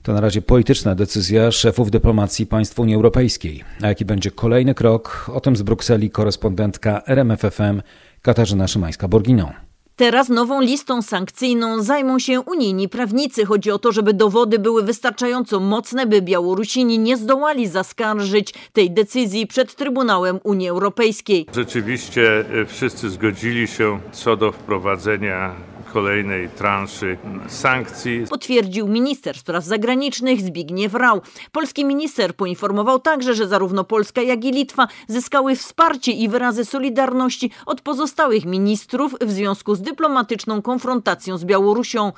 To 0.03 0.13
na 0.13 0.21
razie 0.21 0.41
polityczna 0.41 0.95
decyzja 0.95 1.51
szefów 1.51 1.91
dyplomacji 1.91 2.45
państw 2.45 2.79
Unii 2.79 2.95
Europejskiej. 2.95 3.63
A 3.81 3.87
jaki 3.87 4.05
będzie 4.05 4.31
kolejny 4.31 4.73
krok? 4.73 5.31
O 5.33 5.39
tym 5.39 5.55
z 5.55 5.61
Brukseli 5.61 6.09
korespondentka 6.09 7.01
RMFFM 7.07 7.81
Katarzyna 8.21 8.65
Szymańska-Borginą. 8.65 9.51
Teraz 9.95 10.29
nową 10.29 10.61
listą 10.61 11.01
sankcyjną 11.01 11.83
zajmą 11.83 12.19
się 12.19 12.41
unijni 12.41 12.89
prawnicy. 12.89 13.45
Chodzi 13.45 13.71
o 13.71 13.79
to, 13.79 13.91
żeby 13.91 14.13
dowody 14.13 14.59
były 14.59 14.83
wystarczająco 14.83 15.59
mocne, 15.59 16.05
by 16.05 16.21
Białorusini 16.21 16.99
nie 16.99 17.17
zdołali 17.17 17.67
zaskarżyć 17.67 18.53
tej 18.73 18.91
decyzji 18.91 19.47
przed 19.47 19.75
Trybunałem 19.75 20.39
Unii 20.43 20.69
Europejskiej. 20.69 21.45
Rzeczywiście 21.55 22.45
e, 22.61 22.65
wszyscy 22.65 23.09
zgodzili 23.09 23.67
się 23.67 23.99
co 24.11 24.35
do 24.35 24.51
wprowadzenia 24.51 25.55
kolejnej 25.93 26.49
transzy 26.49 27.17
sankcji. 27.47 28.25
Potwierdził 28.29 28.87
minister 28.87 29.37
spraw 29.37 29.63
zagranicznych 29.63 30.41
Zbigniew 30.41 30.93
Rau. 30.93 31.21
Polski 31.51 31.85
minister 31.85 32.35
poinformował 32.35 32.99
także, 32.99 33.35
że 33.35 33.47
zarówno 33.47 33.83
Polska, 33.83 34.21
jak 34.21 34.45
i 34.45 34.51
Litwa 34.51 34.87
zyskały 35.07 35.55
wsparcie 35.55 36.11
i 36.11 36.29
wyrazy 36.29 36.65
solidarności 36.65 37.51
od 37.65 37.81
pozostałych 37.81 38.45
ministrów 38.45 39.15
w 39.21 39.31
związku 39.31 39.75
z 39.75 39.81
dyplomatyczną 39.81 40.61
konfrontacją 40.61 41.37
z 41.37 41.45
Białorusią. 41.45 42.11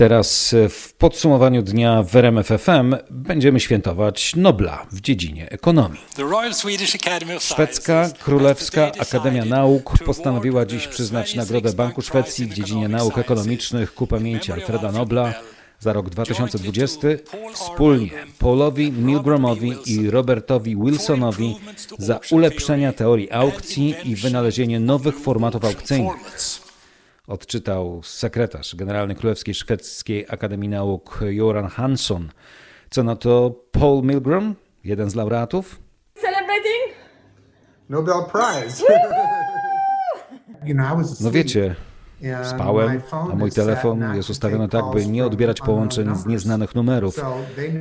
Teraz 0.00 0.54
w 0.68 0.92
podsumowaniu 0.92 1.62
dnia 1.62 2.02
w 2.02 2.16
RMF 2.16 2.46
FM 2.46 2.96
będziemy 3.10 3.60
świętować 3.60 4.36
Nobla 4.36 4.86
w 4.92 5.00
dziedzinie 5.00 5.50
ekonomii. 5.50 6.00
Szwedzka 7.38 8.10
Królewska 8.24 8.92
Akademia 8.98 9.44
Nauk 9.44 9.98
postanowiła 9.98 10.66
dziś 10.66 10.86
przyznać 10.86 11.34
Nagrodę 11.34 11.72
Banku 11.72 12.02
Szwecji 12.02 12.46
w 12.46 12.54
dziedzinie 12.54 12.88
nauk 12.88 13.18
ekonomicznych 13.18 13.94
ku 13.94 14.06
pamięci 14.06 14.52
Alfreda 14.52 14.92
Nobla 14.92 15.34
za 15.80 15.92
rok 15.92 16.10
2020 16.10 17.08
wspólnie 17.52 18.10
Paulowi 18.38 18.92
Milgramowi 18.92 19.74
i 19.86 20.10
Robertowi 20.10 20.76
Wilsonowi 20.76 21.56
za 21.98 22.20
ulepszenia 22.30 22.92
teorii 22.92 23.32
aukcji 23.32 23.94
i 24.04 24.16
wynalezienie 24.16 24.80
nowych 24.80 25.18
formatów 25.18 25.64
aukcyjnych 25.64 26.69
odczytał 27.30 28.02
sekretarz 28.02 28.76
Generalny 28.76 29.14
Królewskiej 29.14 29.54
Szwedzkiej 29.54 30.26
Akademii 30.28 30.68
Nauk 30.68 31.20
Joran 31.28 31.66
Hansson. 31.66 32.28
Co 32.90 33.02
na 33.02 33.16
to 33.16 33.54
Paul 33.72 34.02
Milgram, 34.02 34.54
jeden 34.84 35.10
z 35.10 35.14
laureatów? 35.14 35.80
Celebrating 36.14 36.94
Nobel 37.88 38.22
Prize. 38.32 38.84
No 41.20 41.30
wiecie, 41.30 41.74
Spałem, 42.42 43.00
a 43.12 43.36
mój 43.36 43.50
telefon 43.50 44.14
jest 44.14 44.30
ustawiony 44.30 44.68
tak, 44.68 44.84
by 44.92 45.06
nie 45.06 45.26
odbierać 45.26 45.60
połączeń 45.60 46.16
z 46.16 46.26
nieznanych 46.26 46.74
numerów, 46.74 47.24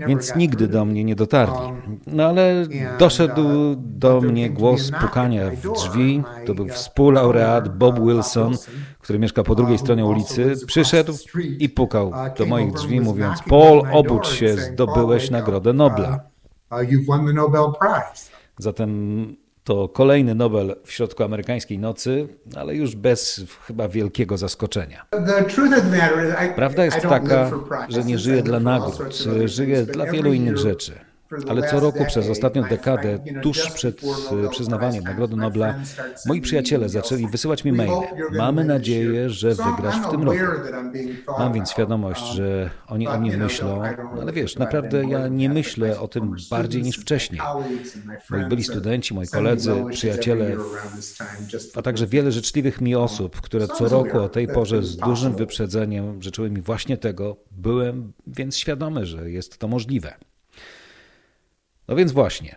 więc 0.08 0.36
nigdy 0.36 0.68
do 0.68 0.86
mnie 0.86 1.04
nie 1.04 1.16
dotarli. 1.16 1.74
No 2.08 2.24
ale 2.24 2.66
doszedł 3.00 3.76
do 3.78 4.22
mnie 4.22 4.50
głos 4.50 4.92
pukania 5.02 5.50
w 5.52 5.74
drzwi. 5.74 6.24
To 6.46 6.54
był 6.56 6.68
współlaureat 6.68 7.78
Bob 7.78 8.00
Wilson, 8.00 8.56
który 9.00 9.20
mieszka 9.20 9.44
po 9.44 9.56
drugiej 9.56 9.78
stronie 9.78 10.06
ulicy. 10.06 10.54
Przyszedł 10.68 11.14
i 11.60 11.70
pukał 11.70 12.12
do 12.38 12.46
moich 12.46 12.74
drzwi, 12.74 13.02
mówiąc: 13.02 13.40
Paul, 13.50 13.82
obudź 13.92 14.28
się, 14.28 14.58
zdobyłeś 14.58 15.32
Nagrodę 15.32 15.74
Nobla. 15.74 16.20
Zatem 18.58 19.36
to 19.64 19.90
kolejny 19.90 20.36
Nobel 20.36 20.76
w 20.86 20.92
środku 20.92 21.24
amerykańskiej 21.24 21.80
nocy, 21.80 22.28
ale 22.56 22.76
już 22.76 22.96
bez 22.96 23.42
chyba 23.62 23.88
wielkiego 23.88 24.38
zaskoczenia. 24.38 25.06
Prawda 26.56 26.86
jest 26.86 27.02
taka, 27.02 27.52
że 27.90 28.04
nie 28.04 28.18
żyję 28.18 28.44
dla 28.44 28.60
nagród, 28.60 29.14
żyję 29.46 29.84
dla 29.84 30.06
wielu 30.06 30.34
innych 30.34 30.58
rzeczy. 30.58 31.09
Ale 31.48 31.70
co 31.70 31.80
roku 31.80 32.06
przez 32.06 32.30
ostatnią 32.30 32.64
dekadę, 32.64 33.20
tuż 33.42 33.72
przed 33.72 34.02
e, 34.04 34.50
przyznawaniem 34.50 35.04
Nagrody 35.04 35.36
Nobla, 35.36 35.76
moi 36.26 36.42
przyjaciele 36.42 36.90
zaczęli 36.90 37.28
wysyłać 37.28 37.64
mi 37.64 37.72
maile. 37.72 37.92
Mamy 38.32 38.66
nadzieję, 38.66 39.30
że 39.30 39.50
wygrasz 39.50 40.08
w 40.08 40.12
tym 40.12 40.24
roku. 40.24 40.40
Mam 41.40 41.54
więc 41.54 41.72
świadomość, 41.72 42.26
że 42.34 42.70
oni 42.88 43.08
o 43.08 43.20
mnie 43.20 43.38
myślą, 43.38 43.82
no 44.16 44.22
ale 44.22 44.34
wiesz, 44.34 44.58
naprawdę 44.58 45.06
ja 45.06 45.28
nie 45.28 45.50
myślę 45.50 46.00
o 46.00 46.08
tym 46.08 46.36
bardziej 46.52 46.84
niż 46.84 46.98
wcześniej. 46.98 47.42
Moi 48.30 48.46
byli 48.46 48.64
studenci, 48.64 49.14
moi 49.14 49.28
koledzy, 49.28 49.74
przyjaciele, 49.92 50.56
a 51.76 51.82
także 51.82 52.08
wiele 52.08 52.32
życzliwych 52.32 52.82
mi 52.82 52.96
osób, 52.96 53.42
które 53.42 53.68
co 53.68 53.90
roku 53.90 54.20
o 54.20 54.30
tej 54.30 54.48
porze 54.48 54.84
z 54.84 54.98
dużym 54.98 55.36
wyprzedzeniem 55.36 56.22
życzyły 56.22 56.50
mi 56.50 56.62
właśnie 56.62 56.98
tego, 56.98 57.38
byłem 57.52 58.14
więc 58.28 58.58
świadomy, 58.58 59.06
że 59.06 59.32
jest 59.32 59.58
to 59.58 59.68
możliwe. 59.68 60.14
No 61.90 61.96
więc 61.96 62.12
właśnie, 62.12 62.56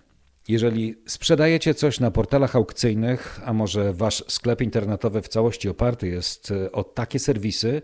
jeżeli 0.49 0.95
sprzedajecie 1.07 1.75
coś 1.75 2.01
na 2.01 2.11
portalach 2.11 2.57
aukcyjnych, 2.57 3.41
a 3.45 3.53
może 3.53 3.93
wasz 3.93 4.25
sklep 4.29 4.61
internetowy 4.61 5.23
w 5.23 5.29
całości 5.29 5.69
oparty 5.69 6.09
jest 6.09 6.51
e, 6.51 6.73
o 6.73 6.85
takie 6.85 7.19
serwisy, 7.19 7.83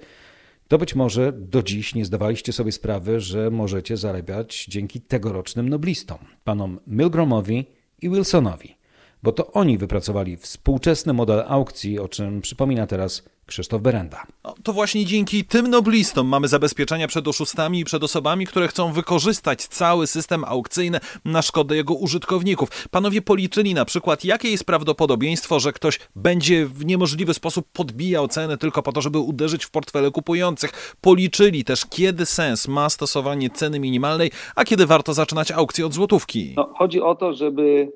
to 0.68 0.78
być 0.78 0.94
może 0.94 1.32
do 1.32 1.62
dziś 1.62 1.94
nie 1.94 2.04
zdawaliście 2.04 2.52
sobie 2.52 2.72
sprawy, 2.72 3.20
że 3.20 3.50
możecie 3.50 3.96
zarabiać 3.96 4.64
dzięki 4.68 5.00
tegorocznym 5.00 5.68
noblistom, 5.68 6.18
panom 6.44 6.80
Milgramowi 6.86 7.66
i 8.02 8.10
Wilsonowi, 8.10 8.76
bo 9.22 9.32
to 9.32 9.52
oni 9.52 9.78
wypracowali 9.78 10.36
współczesny 10.36 11.12
model 11.12 11.44
aukcji, 11.48 11.98
o 11.98 12.08
czym 12.08 12.40
przypomina 12.40 12.86
teraz 12.86 13.22
Krzysztof 13.48 13.82
Berenda. 13.82 14.26
No, 14.44 14.54
to 14.62 14.72
właśnie 14.72 15.04
dzięki 15.04 15.44
tym 15.44 15.70
noblistom 15.70 16.26
mamy 16.26 16.48
zabezpieczenia 16.48 17.08
przed 17.08 17.28
oszustami 17.28 17.80
i 17.80 17.84
przed 17.84 18.02
osobami, 18.02 18.46
które 18.46 18.68
chcą 18.68 18.92
wykorzystać 18.92 19.66
cały 19.66 20.06
system 20.06 20.44
aukcyjny 20.44 21.00
na 21.24 21.42
szkodę 21.42 21.76
jego 21.76 21.94
użytkowników. 21.94 22.88
Panowie 22.90 23.22
policzyli 23.22 23.74
na 23.74 23.84
przykład, 23.84 24.24
jakie 24.24 24.50
jest 24.50 24.64
prawdopodobieństwo, 24.64 25.60
że 25.60 25.72
ktoś 25.72 25.98
będzie 26.16 26.66
w 26.66 26.84
niemożliwy 26.84 27.34
sposób 27.34 27.66
podbijał 27.72 28.28
ceny 28.28 28.58
tylko 28.58 28.82
po 28.82 28.92
to, 28.92 29.00
żeby 29.00 29.18
uderzyć 29.18 29.64
w 29.64 29.70
portfele 29.70 30.10
kupujących. 30.10 30.96
Policzyli 31.00 31.64
też, 31.64 31.86
kiedy 31.86 32.26
sens 32.26 32.68
ma 32.68 32.90
stosowanie 32.90 33.50
ceny 33.50 33.80
minimalnej, 33.80 34.30
a 34.56 34.64
kiedy 34.64 34.86
warto 34.86 35.14
zaczynać 35.14 35.50
aukcję 35.50 35.86
od 35.86 35.92
złotówki. 35.92 36.54
No, 36.56 36.74
chodzi 36.78 37.00
o 37.00 37.14
to, 37.14 37.34
żeby 37.34 37.92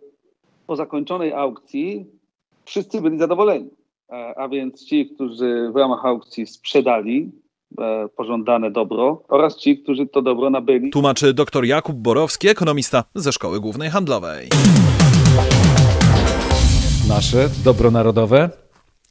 po 0.73 0.77
zakończonej 0.77 1.33
aukcji 1.33 2.07
wszyscy 2.65 3.01
byli 3.01 3.19
zadowoleni 3.19 3.71
E, 4.13 4.39
a 4.39 4.49
więc 4.49 4.85
ci, 4.85 5.11
którzy 5.15 5.71
w 5.73 5.77
ramach 5.77 6.05
aukcji 6.05 6.47
sprzedali 6.47 7.33
e, 7.79 8.09
pożądane 8.17 8.71
dobro 8.71 9.23
oraz 9.29 9.57
ci, 9.57 9.79
którzy 9.79 10.07
to 10.07 10.23
dobro 10.23 10.51
nabyli. 10.51 10.91
Tłumaczy 10.91 11.35
dr 11.35 11.65
Jakub 11.65 11.97
Borowski, 11.97 12.49
ekonomista 12.49 13.05
ze 13.15 13.33
Szkoły 13.33 13.61
Głównej 13.61 13.91
Handlowej. 13.91 14.49
Nasze 17.09 17.49
dobro 17.65 17.91
narodowe 17.91 18.51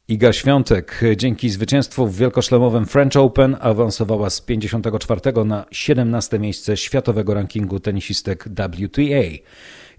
Iga 0.07 0.33
Świątek 0.33 1.01
dzięki 1.17 1.49
zwycięstwu 1.49 2.07
w 2.07 2.17
wielkoszlemowym 2.17 2.85
French 2.85 3.15
Open 3.15 3.57
awansowała 3.59 4.29
z 4.29 4.41
54 4.41 5.21
na 5.45 5.65
17 5.71 6.39
miejsce 6.39 6.77
światowego 6.77 7.33
rankingu 7.33 7.79
tenisistek 7.79 8.43
WTA. 8.43 9.43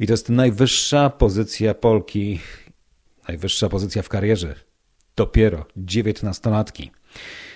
I 0.00 0.06
to 0.06 0.12
jest 0.12 0.28
najwyższa 0.28 1.10
pozycja 1.10 1.74
Polki, 1.74 2.40
najwyższa 3.28 3.68
pozycja 3.68 4.02
w 4.02 4.08
karierze 4.08 4.54
dopiero 5.16 5.66
dziewiętnastolatki. 5.76 6.90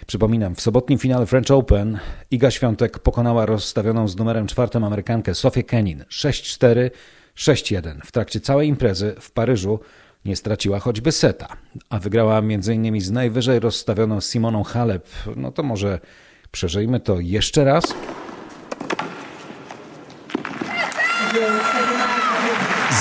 Przypominam, 0.06 0.54
w 0.54 0.60
sobotnim 0.60 0.98
finale 0.98 1.26
French 1.26 1.50
Open 1.50 1.98
Iga 2.30 2.50
Świątek 2.50 2.98
pokonała 2.98 3.46
rozstawioną 3.46 4.08
z 4.08 4.16
numerem 4.16 4.46
czwartym 4.46 4.84
Amerykankę 4.84 5.34
Sofię 5.34 5.62
Kenin 5.62 6.04
6-4, 6.10 6.90
6-1. 7.36 8.00
W 8.04 8.12
trakcie 8.12 8.40
całej 8.40 8.68
imprezy 8.68 9.14
w 9.20 9.30
Paryżu 9.30 9.80
nie 10.24 10.36
straciła 10.36 10.78
choćby 10.78 11.12
seta, 11.12 11.56
a 11.90 11.98
wygrała 11.98 12.38
m.in. 12.38 13.00
z 13.00 13.10
najwyżej 13.10 13.60
rozstawioną 13.60 14.20
Simoną 14.20 14.62
Halep. 14.62 15.08
No 15.36 15.52
to 15.52 15.62
może 15.62 16.00
przeżyjmy 16.50 17.00
to 17.00 17.20
jeszcze 17.20 17.64
raz? 17.64 17.84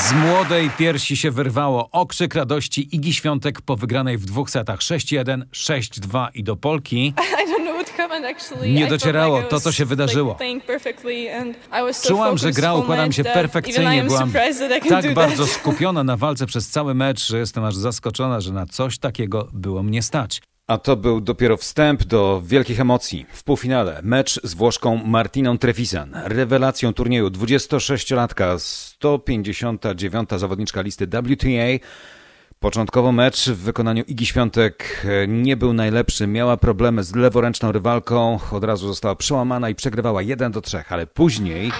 Z 0.05 0.13
młodej 0.13 0.69
piersi 0.77 1.17
się 1.17 1.31
wyrwało 1.31 1.89
okrzyk 1.91 2.35
radości 2.35 2.95
Igi 2.95 3.13
Świątek 3.13 3.61
po 3.61 3.75
wygranej 3.75 4.17
w 4.17 4.25
dwóch 4.25 4.49
setach 4.49 4.79
6-1, 4.79 5.41
6-2 5.53 6.27
i 6.33 6.43
do 6.43 6.55
Polki. 6.55 7.13
Nie 8.73 8.87
docierało 8.87 9.41
to, 9.43 9.59
co 9.59 9.71
się 9.71 9.85
wydarzyło. 9.85 10.35
Czułam, 12.07 12.37
że 12.37 12.51
gra 12.51 12.73
układa 12.73 13.07
mi 13.07 13.13
się 13.13 13.23
perfekcyjnie. 13.23 14.03
Byłam 14.03 14.31
tak 14.89 15.13
bardzo 15.13 15.47
skupiona 15.47 16.03
na 16.03 16.17
walce 16.17 16.45
przez 16.45 16.69
cały 16.69 16.93
mecz, 16.93 17.27
że 17.27 17.39
jestem 17.39 17.63
aż 17.63 17.75
zaskoczona, 17.75 18.41
że 18.41 18.53
na 18.53 18.65
coś 18.65 18.97
takiego 18.97 19.47
było 19.53 19.83
mnie 19.83 20.01
stać. 20.01 20.41
A 20.67 20.77
to 20.77 20.95
był 20.95 21.21
dopiero 21.21 21.57
wstęp 21.57 22.03
do 22.03 22.41
wielkich 22.45 22.79
emocji. 22.79 23.25
W 23.33 23.43
półfinale 23.43 23.99
mecz 24.03 24.39
z 24.43 24.53
Włoszką 24.53 24.95
Martiną 24.95 25.57
Trevisan. 25.57 26.11
Rewelacją 26.23 26.93
turnieju 26.93 27.27
26-latka, 27.27 28.59
159. 28.59 30.29
zawodniczka 30.29 30.81
listy 30.81 31.07
WTA. 31.07 31.87
Początkowo 32.59 33.11
mecz 33.11 33.49
w 33.49 33.57
wykonaniu 33.57 34.03
Igi 34.07 34.25
Świątek 34.25 35.05
nie 35.27 35.57
był 35.57 35.73
najlepszy. 35.73 36.27
Miała 36.27 36.57
problemy 36.57 37.03
z 37.03 37.15
leworęczną 37.15 37.71
rywalką. 37.71 38.39
Od 38.51 38.63
razu 38.63 38.87
została 38.87 39.15
przełamana 39.15 39.69
i 39.69 39.75
przegrywała 39.75 40.21
1 40.21 40.51
do 40.51 40.61
3, 40.61 40.83
ale 40.89 41.07
później... 41.07 41.71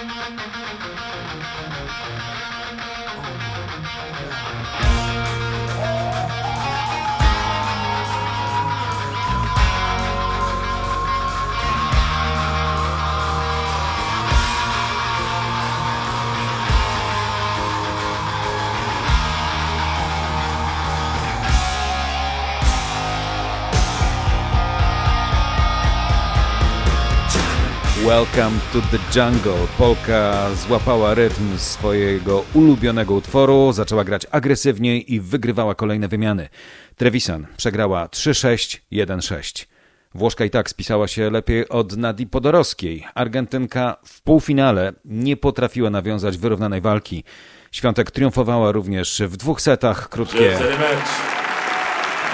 Welcome 28.06 28.58
to 28.72 28.80
the 28.80 28.98
Jungle. 29.20 29.66
Polka 29.78 30.50
złapała 30.54 31.14
rytm 31.14 31.58
swojego 31.58 32.44
ulubionego 32.54 33.14
utworu, 33.14 33.72
zaczęła 33.72 34.04
grać 34.04 34.26
agresywniej 34.30 35.14
i 35.14 35.20
wygrywała 35.20 35.74
kolejne 35.74 36.08
wymiany. 36.08 36.48
Trevisan 36.96 37.46
przegrała 37.56 38.06
3-6, 38.06 38.78
1-6. 38.92 39.66
Włoszka 40.14 40.44
i 40.44 40.50
tak 40.50 40.70
spisała 40.70 41.08
się 41.08 41.30
lepiej 41.30 41.68
od 41.68 41.96
Nadi 41.96 42.26
Podorowskiej. 42.26 43.06
Argentynka 43.14 43.96
w 44.04 44.22
półfinale 44.22 44.92
nie 45.04 45.36
potrafiła 45.36 45.90
nawiązać 45.90 46.38
wyrównanej 46.38 46.80
walki. 46.80 47.24
Świątek 47.72 48.10
triumfowała 48.10 48.72
również 48.72 49.22
w 49.26 49.36
dwóch 49.36 49.60
setach. 49.60 50.08
Krótkie. 50.08 50.56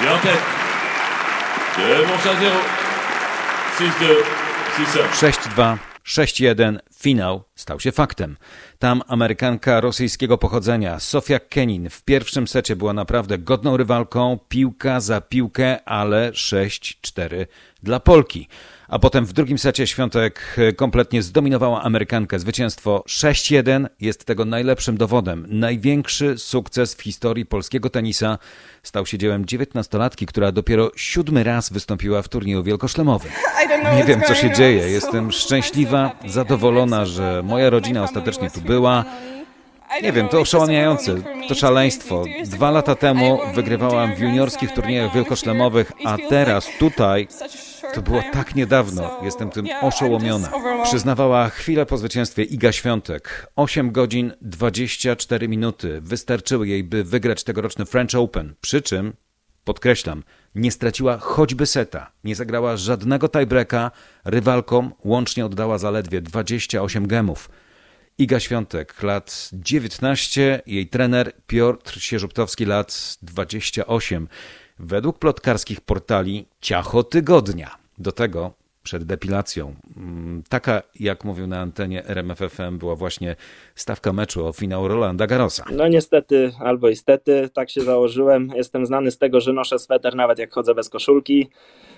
Świątek. 0.00 0.38
6-2, 3.78 4.41
6-1, 6.04 6.78
finał 6.94 7.44
stał 7.54 7.80
się 7.80 7.92
faktem. 7.92 8.36
Tam 8.78 9.02
Amerykanka 9.08 9.80
rosyjskiego 9.80 10.38
pochodzenia 10.38 11.00
Sofia 11.00 11.40
Kenin 11.40 11.90
w 11.90 12.02
pierwszym 12.02 12.48
secie 12.48 12.76
była 12.76 12.92
naprawdę 12.92 13.38
godną 13.38 13.76
rywalką, 13.76 14.38
piłka 14.48 15.00
za 15.00 15.20
piłkę, 15.20 15.88
ale 15.88 16.30
6-4 16.32 17.46
dla 17.82 18.00
Polki. 18.00 18.48
A 18.92 18.98
potem 18.98 19.26
w 19.26 19.32
drugim 19.32 19.58
secie 19.58 19.86
Świątek 19.86 20.56
kompletnie 20.76 21.22
zdominowała 21.22 21.82
Amerykankę. 21.82 22.38
Zwycięstwo 22.38 23.04
6-1 23.08 23.86
jest 24.00 24.24
tego 24.24 24.44
najlepszym 24.44 24.96
dowodem. 24.96 25.46
Największy 25.48 26.38
sukces 26.38 26.94
w 26.94 27.02
historii 27.02 27.46
polskiego 27.46 27.90
tenisa 27.90 28.38
stał 28.82 29.06
się 29.06 29.18
dziełem 29.18 29.46
dziewiętnastolatki, 29.46 30.26
która 30.26 30.52
dopiero 30.52 30.90
siódmy 30.96 31.44
raz 31.44 31.72
wystąpiła 31.72 32.22
w 32.22 32.28
turnieju 32.28 32.62
wielkoszlemowym. 32.62 33.32
Nie 33.96 34.04
wiem, 34.04 34.22
co 34.26 34.34
się 34.34 34.50
dzieje. 34.50 34.90
Jestem 34.90 35.32
szczęśliwa, 35.32 36.10
zadowolona, 36.28 37.06
że 37.06 37.42
moja 37.44 37.70
rodzina 37.70 38.04
ostatecznie 38.04 38.50
tu 38.50 38.60
była. 38.60 39.04
Nie 40.02 40.12
wiem, 40.12 40.28
to 40.28 40.40
oszałamiające, 40.40 41.14
to 41.48 41.54
szaleństwo. 41.54 42.24
Dwa 42.44 42.70
lata 42.70 42.94
temu 42.94 43.38
wygrywałam 43.54 44.14
w 44.14 44.18
juniorskich 44.18 44.72
turniejach 44.72 45.14
wielkoszlemowych, 45.14 45.92
a 46.04 46.16
teraz 46.28 46.66
tutaj 46.78 47.28
to 47.94 48.02
było 48.02 48.22
tak 48.32 48.54
niedawno. 48.54 49.20
Jestem 49.22 49.50
tym 49.50 49.66
oszołomiona. 49.80 50.50
Przyznawała 50.84 51.48
chwilę 51.48 51.86
po 51.86 51.98
zwycięstwie 51.98 52.42
Iga 52.42 52.72
Świątek. 52.72 53.46
8 53.56 53.92
godzin 53.92 54.32
24 54.40 55.48
minuty 55.48 56.00
wystarczyły 56.00 56.68
jej, 56.68 56.84
by 56.84 57.04
wygrać 57.04 57.44
tegoroczny 57.44 57.86
French 57.86 58.14
Open. 58.14 58.54
Przy 58.60 58.82
czym, 58.82 59.12
podkreślam, 59.64 60.22
nie 60.54 60.70
straciła 60.70 61.18
choćby 61.18 61.66
seta. 61.66 62.12
Nie 62.24 62.34
zagrała 62.34 62.76
żadnego 62.76 63.28
tiebreaka. 63.28 63.90
Rywalkom 64.24 64.94
łącznie 65.04 65.46
oddała 65.46 65.78
zaledwie 65.78 66.20
28 66.20 67.06
gemów. 67.06 67.50
Iga 68.18 68.40
Świątek, 68.40 69.02
lat 69.02 69.50
19, 69.52 70.62
jej 70.66 70.86
trener 70.86 71.32
Piotr 71.46 72.00
Sierzuptowski, 72.00 72.64
lat 72.64 73.18
28. 73.22 74.28
Według 74.78 75.18
plotkarskich 75.18 75.80
portali 75.80 76.48
ciacho 76.60 77.02
tygodnia. 77.02 77.81
Do 78.02 78.12
tego 78.12 78.52
przed 78.82 79.04
depilacją. 79.04 79.74
Taka, 80.48 80.82
jak 81.00 81.24
mówił 81.24 81.46
na 81.46 81.60
antenie 81.60 82.06
RMFFM, 82.06 82.78
była 82.78 82.96
właśnie 82.96 83.36
stawka 83.74 84.12
meczu 84.12 84.46
o 84.46 84.52
finał 84.52 84.88
Rolanda 84.88 85.26
Garrosa. 85.26 85.64
No 85.72 85.88
niestety, 85.88 86.52
albo 86.60 86.88
istety, 86.88 87.50
tak 87.52 87.70
się 87.70 87.80
założyłem. 87.80 88.50
Jestem 88.54 88.86
znany 88.86 89.10
z 89.10 89.18
tego, 89.18 89.40
że 89.40 89.52
noszę 89.52 89.78
sweter 89.78 90.14
nawet 90.14 90.38
jak 90.38 90.52
chodzę 90.52 90.74
bez 90.74 90.88
koszulki, 90.88 91.48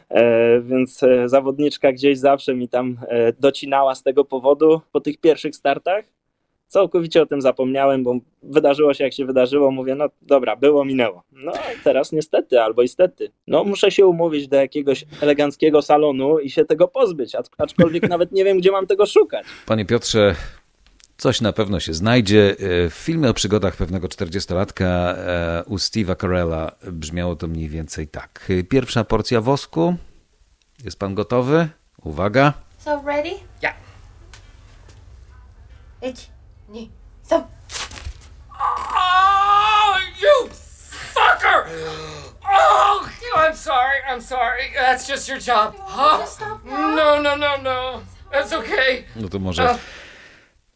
e, 0.09 0.61
więc 0.61 1.03
e, 1.03 1.29
zawodniczka 1.29 1.93
gdzieś 1.93 2.19
zawsze 2.19 2.55
mi 2.55 2.69
tam 2.69 2.99
e, 3.09 3.33
docinała 3.33 3.95
z 3.95 4.03
tego 4.03 4.25
powodu 4.25 4.81
po 4.93 5.01
tych 5.01 5.19
pierwszych 5.21 5.57
startach 5.57 6.05
Całkowicie 6.75 7.23
o 7.23 7.27
tym 7.27 7.43
zapomniałem, 7.43 8.05
bo 8.05 8.15
wydarzyło 8.43 8.95
się 8.95 9.05
jak 9.05 9.13
się 9.13 9.25
wydarzyło, 9.25 9.71
mówię, 9.71 9.95
no 9.95 10.07
dobra, 10.23 10.57
było, 10.57 10.85
minęło. 10.85 11.23
No 11.33 11.53
teraz 11.85 12.13
niestety, 12.13 12.61
albo 12.61 12.83
istety. 12.83 13.31
No 13.47 13.65
muszę 13.65 13.91
się 13.91 14.07
umówić 14.07 14.49
do 14.49 14.57
jakiegoś 14.57 15.05
eleganckiego 15.21 15.83
salonu 15.83 16.39
i 16.39 16.51
się 16.51 16.65
tego 16.65 16.89
pozbyć, 16.89 17.33
aczkolwiek 17.59 18.09
nawet 18.09 18.33
nie 18.33 18.45
wiem, 18.45 18.59
gdzie 18.59 18.71
mam 18.71 18.87
tego 18.87 19.07
szukać. 19.07 19.47
Panie 19.67 19.85
Piotrze, 19.85 20.35
Coś 21.17 21.41
na 21.41 21.53
pewno 21.53 21.81
się 21.81 21.95
znajdzie. 21.95 22.57
E, 22.59 22.91
w 22.91 22.95
filmie 22.95 23.31
o 23.31 23.35
przygodach 23.35 23.77
pewnego 23.77 24.09
40-latka 24.09 24.85
e, 24.85 25.65
u 25.67 25.77
Steve'a 25.77 26.21
Carella 26.21 26.73
brzmiało 26.93 27.37
to 27.37 27.47
mniej 27.47 27.69
więcej 27.69 28.09
tak. 28.09 28.53
Pierwsza 28.69 29.05
porcja 29.05 29.41
wosku. 29.41 29.95
Jest 30.85 30.99
pan 30.99 31.15
gotowy? 31.15 31.69
Uwaga. 32.05 32.53
So 32.79 33.03
ready? 33.07 33.31
Yeah. 33.63 33.77
It's 36.03 36.34
2, 36.69 36.91
3. 37.29 37.45
Oh, 38.61 39.99
you 40.21 40.49
fucker! 41.15 41.67
Oh, 42.45 43.11
I'm 43.37 43.55
sorry, 43.55 44.01
I'm 44.09 44.21
sorry. 44.21 44.73
That's 44.75 45.07
just 45.07 45.29
your 45.29 45.39
job. 45.39 45.75
Huh? 45.79 46.27
No, 46.65 47.21
no, 47.21 47.37
no, 47.37 47.57
no. 47.63 48.03
That's 48.33 48.53
okay. 48.53 49.05
No 49.17 49.29
to 49.29 49.39
może 49.39 49.65
uh, 49.65 49.77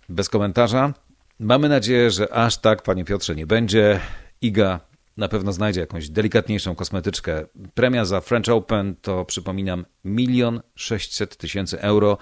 bez 0.08 0.28
komentarza. 0.28 0.92
Mamy 1.40 1.68
nadzieję, 1.68 2.10
że 2.10 2.32
aż 2.32 2.58
tak, 2.58 2.82
panie 2.82 3.04
Piotrze, 3.04 3.34
nie 3.34 3.46
będzie. 3.46 4.00
Iga 4.40 4.80
na 5.16 5.28
pewno 5.28 5.52
znajdzie 5.52 5.80
jakąś 5.80 6.08
delikatniejszą 6.08 6.74
kosmetyczkę. 6.74 7.46
Premia 7.74 8.04
za 8.04 8.20
French 8.20 8.48
Open 8.48 8.96
to, 9.02 9.24
przypominam, 9.24 9.84
milion 10.04 10.60
sześćset 10.74 11.36
tysięcy 11.36 11.80
euro 11.80 12.18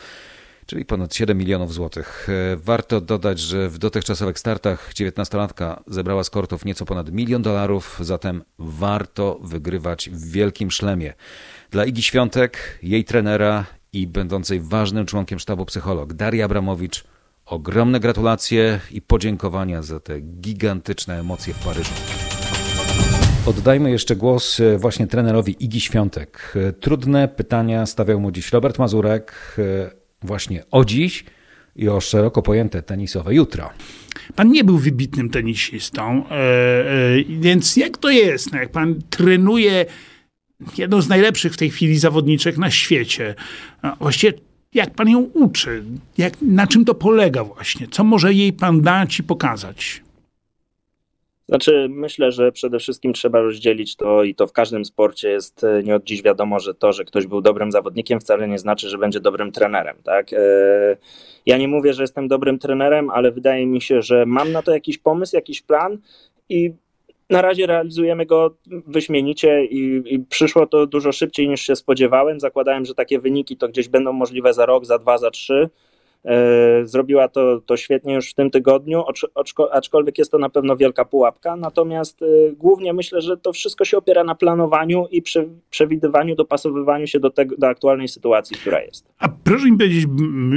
czyli 0.67 0.85
ponad 0.85 1.15
7 1.15 1.39
milionów 1.39 1.75
złotych. 1.75 2.29
E, 2.53 2.57
warto 2.57 3.01
dodać, 3.01 3.39
że 3.39 3.69
w 3.69 3.79
dotychczasowych 3.79 4.39
startach 4.39 4.93
19-latka 4.95 5.83
zebrała 5.87 6.25
z 6.25 6.31
kortów 6.31 6.65
nieco 6.65 6.85
ponad 6.85 7.13
milion 7.13 7.43
dolarów, 7.43 7.99
zatem 8.01 8.43
warto 8.59 9.39
wygrywać 9.43 10.11
w 10.11 10.31
wielkim 10.31 10.71
szlemie. 10.71 11.15
Dla 11.71 11.85
Igi 11.85 12.03
Świątek, 12.03 12.79
jej 12.83 13.05
trenera 13.05 13.65
i 13.93 14.07
będącej 14.07 14.61
ważnym 14.61 15.07
członkiem 15.07 15.39
sztabu 15.39 15.67
psycholog 15.67 16.13
Daria 16.13 16.45
Abramowicz 16.45 17.05
ogromne 17.47 18.01
gratulacje 18.01 18.81
i 18.91 19.03
podziękowania 19.03 19.83
za 19.83 20.01
te 20.01 20.21
gigantyczne 20.21 21.21
emocje 21.21 21.55
w 21.55 21.65
Paryżu. 21.65 21.93
Oddajmy 23.47 23.91
jeszcze 23.91 24.17
głos 24.17 24.61
e, 24.61 24.79
właśnie 24.79 25.07
trenerowi 25.07 25.65
Igi 25.65 25.81
Świątek. 25.81 26.55
E, 26.69 26.73
trudne 26.73 27.29
pytania 27.29 27.87
stawiał 27.87 28.21
mu 28.21 28.31
dziś 28.31 28.53
Robert 28.53 28.79
Mazurek 28.79 29.57
właśnie 30.27 30.63
o 30.71 30.85
dziś 30.85 31.25
i 31.77 31.89
o 31.89 32.01
szeroko 32.01 32.43
pojęte 32.43 32.83
tenisowe 32.83 33.35
jutro. 33.35 33.71
Pan 34.35 34.51
nie 34.51 34.65
był 34.65 34.79
wybitnym 34.79 35.31
tenisistą, 35.31 36.25
więc 37.29 37.77
jak 37.77 37.99
to 37.99 38.11
jest, 38.11 38.53
no 38.53 38.59
jak 38.59 38.71
pan 38.71 38.95
trenuje 39.11 39.87
jedną 40.79 41.03
z 41.03 41.09
najlepszych 41.09 41.53
w 41.53 41.57
tej 41.57 41.71
chwili 41.71 41.99
zawodniczek 41.99 42.59
na 42.59 42.71
świecie, 42.71 43.35
właściwie 44.01 44.33
jak 44.75 44.95
pan 44.95 45.09
ją 45.09 45.19
uczy? 45.19 45.83
Jak, 46.19 46.35
na 46.43 46.67
czym 46.67 46.85
to 46.85 46.95
polega 46.95 47.45
właśnie? 47.45 47.89
Co 47.89 48.05
może 48.05 48.35
jej 48.35 48.53
pan 48.53 48.81
dać 48.81 49.19
i 49.19 49.23
pokazać? 49.23 50.03
Znaczy, 51.49 51.87
myślę, 51.91 52.33
że 52.33 52.53
przede 52.53 52.79
wszystkim 52.79 53.13
trzeba 53.13 53.41
rozdzielić 53.41 53.97
to 53.97 54.25
i 54.25 54.35
to 54.35 54.47
w 54.47 54.53
każdym 54.53 54.85
sporcie 54.85 55.29
jest 55.29 55.65
e, 55.65 55.83
nie 55.83 55.95
od 55.95 56.05
dziś 56.05 56.23
wiadomo, 56.23 56.61
że 56.61 56.75
to, 56.75 56.93
że 56.93 57.05
ktoś 57.05 57.27
był 57.27 57.41
dobrym 57.41 57.73
zawodnikiem, 57.73 58.21
wcale 58.21 58.49
nie 58.49 58.59
znaczy, 58.59 58.89
że 58.89 58.99
będzie 58.99 59.21
dobrym 59.21 59.53
trenerem. 59.53 59.97
Tak? 60.05 60.33
E, 60.33 60.39
ja 61.47 61.59
nie 61.59 61.69
mówię, 61.69 61.93
że 61.95 62.03
jestem 62.03 62.29
dobrym 62.29 62.59
trenerem, 62.59 63.11
ale 63.11 63.33
wydaje 63.33 63.67
mi 63.67 63.81
się, 63.81 64.03
że 64.03 64.27
mam 64.27 64.53
na 64.53 64.63
to 64.63 64.73
jakiś 64.73 64.99
pomysł, 64.99 65.37
jakiś 65.37 65.63
plan 65.63 65.99
i 66.49 66.73
na 67.31 67.43
razie 67.43 67.67
realizujemy 67.67 68.27
go 68.27 68.57
wyśmienicie 68.67 69.65
i, 69.65 70.03
i, 70.15 70.19
przyszło 70.21 70.67
to 70.67 70.87
dużo 70.87 71.13
szybciej 71.13 71.49
niż 71.49 71.61
się 71.61 71.77
spodziewałem. 71.77 72.41
Zakładałem, 72.41 72.85
że 72.85 72.95
takie 72.95 73.19
wyniki 73.19 73.57
to 73.57 73.69
gdzieś 73.69 73.89
będą 73.89 74.13
możliwe 74.13 74.55
za 74.55 74.67
rok, 74.67 74.85
za 74.85 74.99
dwa, 74.99 75.19
za 75.19 75.31
trzy. 75.31 75.71
E, 76.25 76.87
zrobiła 76.87 77.29
to, 77.29 77.61
to 77.67 77.77
świetnie 77.77 78.15
już 78.15 78.31
w 78.31 78.35
tym 78.35 78.51
tygodniu, 78.51 79.05
aczkolwiek 79.73 80.19
jest 80.19 80.31
to 80.31 80.39
na 80.39 80.49
pewno 80.51 80.77
wielka 80.77 81.05
pułapka. 81.05 81.57
Natomiast 81.57 82.23
e, 82.23 82.27
głównie 82.53 82.93
myślę, 82.93 83.21
że 83.21 83.37
to 83.37 83.53
wszystko 83.53 83.85
się 83.85 83.99
opiera 83.99 84.25
na 84.25 84.35
planowaniu 84.35 85.07
i 85.11 85.23
przewidywaniu, 85.71 86.35
dopasowywaniu 86.35 87.07
się 87.07 87.21
do, 87.21 87.31
tego, 87.31 87.57
do 87.59 87.69
aktualnej 87.69 88.09
sytuacji, 88.09 88.57
która 88.57 88.81
jest. 88.81 89.05
A 89.19 89.29
proszę 89.29 89.71
mi 89.71 89.79
powiedzieć, 89.79 90.07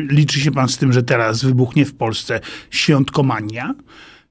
liczy 0.10 0.40
się 0.40 0.52
pan 0.52 0.68
z 0.68 0.78
tym, 0.78 0.94
że 0.94 1.04
teraz 1.04 1.46
wybuchnie 1.46 1.86
w 1.86 1.96
Polsce 1.96 2.40
świątkomania? 2.70 3.74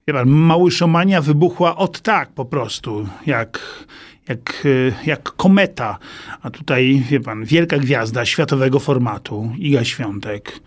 Wie 0.09 0.15
pan, 0.15 0.29
Małyszomania 0.29 1.21
wybuchła 1.21 1.77
od 1.77 2.01
tak 2.01 2.33
po 2.33 2.45
prostu, 2.45 3.07
jak, 3.27 3.85
jak, 4.29 4.67
e, 4.67 5.07
jak 5.07 5.23
kometa. 5.23 5.99
A 6.43 6.51
tutaj, 6.51 7.03
wie 7.11 7.21
pan, 7.21 7.45
wielka 7.45 7.79
gwiazda 7.79 8.25
światowego 8.25 8.79
formatu, 8.79 9.51
Iga 9.59 9.85
Świątek. 9.85 10.61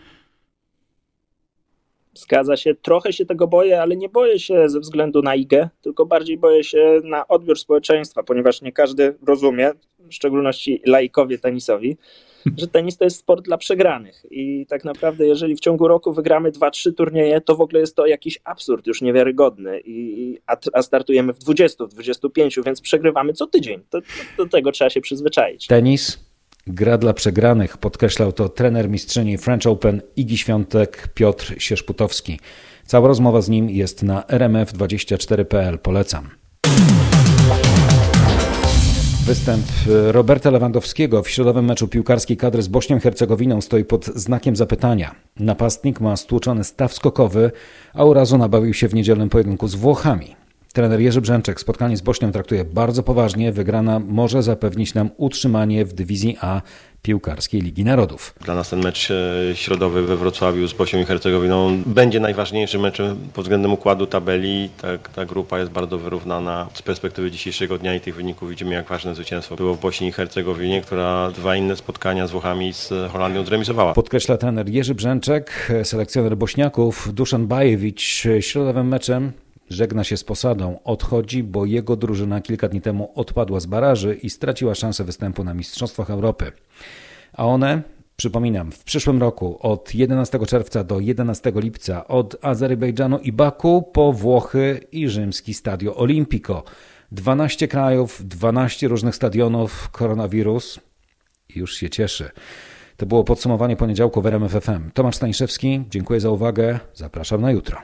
Zgadza 2.22 2.58
się, 2.58 2.76
trochę 2.76 3.14
się 3.14 3.26
tego 3.26 3.48
boję, 3.48 3.82
ale 3.82 3.96
nie 3.96 4.10
boję 4.10 4.40
się 4.40 4.70
ze 4.70 4.80
względu 4.80 5.22
na 5.22 5.36
IGę, 5.36 5.70
tylko 5.82 6.06
bardziej 6.06 6.38
boję 6.38 6.64
się 6.64 7.02
na 7.04 7.28
odbiór 7.28 7.60
społeczeństwa, 7.60 8.24
ponieważ 8.24 8.62
nie 8.62 8.72
każdy 8.72 9.16
rozumie, 9.28 9.72
w 10.00 10.14
szczególności 10.14 10.82
laikowie 10.86 11.38
tenisowi, 11.38 11.98
że 12.58 12.68
tenis 12.68 12.98
to 12.98 13.04
jest 13.04 13.18
sport 13.18 13.46
dla 13.46 13.58
przegranych. 13.58 14.26
I 14.32 14.66
tak 14.70 14.84
naprawdę, 14.84 15.28
jeżeli 15.28 15.56
w 15.56 15.60
ciągu 15.60 15.88
roku 15.88 16.14
wygramy 16.14 16.52
2-3 16.52 16.94
turnieje, 16.94 17.42
to 17.42 17.56
w 17.56 17.62
ogóle 17.62 17.80
jest 17.80 17.96
to 17.96 18.06
jakiś 18.06 18.40
absurd 18.44 18.88
już 18.88 19.02
niewiarygodny. 19.02 19.82
I, 19.86 20.38
a, 20.48 20.58
a 20.74 20.82
startujemy 20.82 21.34
w 21.34 21.40
20, 21.40 21.86
w 21.86 21.90
25, 21.90 22.60
więc 22.66 22.82
przegrywamy 22.82 23.34
co 23.34 23.48
tydzień. 23.48 23.82
To, 23.90 24.00
do 24.38 24.46
tego 24.46 24.72
trzeba 24.72 24.90
się 24.90 25.02
przyzwyczaić. 25.02 25.68
Tenis 25.68 26.31
Gra 26.68 26.98
dla 26.98 27.14
przegranych, 27.14 27.78
podkreślał 27.78 28.32
to 28.32 28.50
trener 28.50 28.90
mistrzyni 28.90 29.38
French 29.38 29.66
Open 29.66 30.02
Igi 30.16 30.38
Świątek 30.38 31.08
Piotr 31.14 31.56
Sierzputowski. 31.58 32.40
Cała 32.86 33.08
rozmowa 33.08 33.42
z 33.42 33.50
nim 33.50 33.70
jest 33.70 34.04
na 34.04 34.22
rmf24.pl. 34.22 35.80
Polecam. 35.80 36.30
Występ 39.26 39.66
Roberta 40.12 40.50
Lewandowskiego 40.50 41.24
w 41.24 41.30
środowym 41.30 41.66
meczu 41.66 41.88
piłkarskiej 41.88 42.38
kadry 42.38 42.62
z 42.62 42.68
Bośnią 42.68 43.00
Hercegowiną 43.00 43.62
stoi 43.62 43.86
pod 43.86 44.06
znakiem 44.06 44.56
zapytania. 44.56 45.16
Napastnik 45.40 46.00
ma 46.00 46.18
stłuczony 46.18 46.64
staw 46.64 46.94
skokowy, 46.94 47.52
a 47.94 48.04
urazu 48.06 48.38
nabawił 48.38 48.74
się 48.74 48.88
w 48.88 48.94
niedzielnym 48.94 49.30
pojedynku 49.30 49.68
z 49.68 49.76
Włochami. 49.76 50.41
Trener 50.74 51.00
Jerzy 51.00 51.22
Brzęczek 51.22 51.60
spotkanie 51.60 51.98
z 51.98 52.02
Bośnią 52.02 52.32
traktuje 52.32 52.66
bardzo 52.66 53.04
poważnie. 53.04 53.52
Wygrana 53.52 54.00
może 54.00 54.44
zapewnić 54.44 54.94
nam 54.94 55.10
utrzymanie 55.18 55.86
w 55.86 55.94
dywizji 55.94 56.38
A 56.42 56.62
piłkarskiej 57.02 57.62
Ligi 57.62 57.84
Narodów. 57.84 58.36
Dla 58.42 58.56
nas 58.56 58.70
ten 58.70 58.84
mecz 58.84 59.12
e, 59.12 59.56
środowy 59.56 60.04
we 60.04 60.18
Wrocławiu 60.18 60.68
z 60.68 60.74
Bośnią 60.74 61.00
i 61.00 61.06
Hercegowiną 61.06 61.84
będzie 61.86 62.20
najważniejszym 62.20 62.82
meczem 62.82 63.18
pod 63.34 63.46
względem 63.46 63.74
układu 63.74 64.08
tabeli. 64.08 64.70
Ta, 64.82 64.98
ta 64.98 65.26
grupa 65.26 65.60
jest 65.60 65.72
bardzo 65.72 65.98
wyrównana. 65.98 66.70
Z 66.74 66.82
perspektywy 66.82 67.32
dzisiejszego 67.32 67.78
dnia 67.78 67.96
i 67.96 68.00
tych 68.00 68.16
wyników 68.16 68.50
widzimy, 68.50 68.74
jak 68.74 68.88
ważne 68.88 69.16
zwycięstwo 69.16 69.56
było 69.56 69.74
w 69.74 69.80
Bośni 69.80 70.08
i 70.08 70.12
Hercegowinie, 70.12 70.82
która 70.82 71.32
dwa 71.32 71.56
inne 71.56 71.76
spotkania 71.76 72.28
z 72.28 72.32
Włochami 72.32 72.74
z 72.74 72.94
Holandią 73.12 73.46
zremisowała. 73.46 73.94
Podkreśla 73.94 74.38
trener 74.38 74.70
Jerzy 74.70 74.96
Brzęczek, 74.96 75.72
selekcjoner 75.84 76.38
Bośniaków 76.38 77.14
Duszan 77.14 77.48
Bajewicz 77.48 78.28
środowym 78.40 78.88
meczem 78.88 79.32
Żegna 79.72 80.04
się 80.04 80.18
z 80.18 80.24
posadą, 80.24 80.80
odchodzi, 80.84 81.44
bo 81.44 81.66
jego 81.66 81.96
drużyna 81.96 82.42
kilka 82.42 82.70
dni 82.70 82.82
temu 82.82 83.12
odpadła 83.16 83.60
z 83.60 83.66
baraży 83.66 84.16
i 84.16 84.30
straciła 84.30 84.76
szansę 84.76 85.04
występu 85.04 85.44
na 85.44 85.54
Mistrzostwach 85.54 86.10
Europy. 86.10 86.52
A 87.34 87.46
one, 87.46 87.82
przypominam, 88.16 88.72
w 88.72 88.84
przyszłym 88.84 89.22
roku 89.22 89.58
od 89.60 89.96
11 89.96 90.40
czerwca 90.46 90.84
do 90.84 91.00
11 91.00 91.52
lipca 91.56 92.08
od 92.08 92.46
Azerbejdżanu 92.46 93.20
i 93.20 93.32
Baku 93.32 93.82
po 93.94 94.14
Włochy 94.14 94.80
i 94.92 95.10
rzymski 95.10 95.54
Stadio 95.54 95.96
Olimpico. 95.96 96.64
12 97.12 97.68
krajów, 97.68 98.22
12 98.28 98.88
różnych 98.88 99.16
stadionów, 99.16 99.90
koronawirus 99.90 100.80
już 101.56 101.76
się 101.76 101.90
cieszy. 101.90 102.32
To 102.98 103.06
było 103.06 103.24
podsumowanie 103.24 103.76
poniedziałku 103.76 104.22
w 104.22 104.26
RMF 104.26 104.52
FM. 104.52 104.92
Tomasz 104.94 105.16
Staniszewski, 105.16 105.84
dziękuję 105.90 106.20
za 106.20 106.30
uwagę, 106.30 106.80
zapraszam 106.94 107.42
na 107.42 107.52
jutro. 107.52 107.78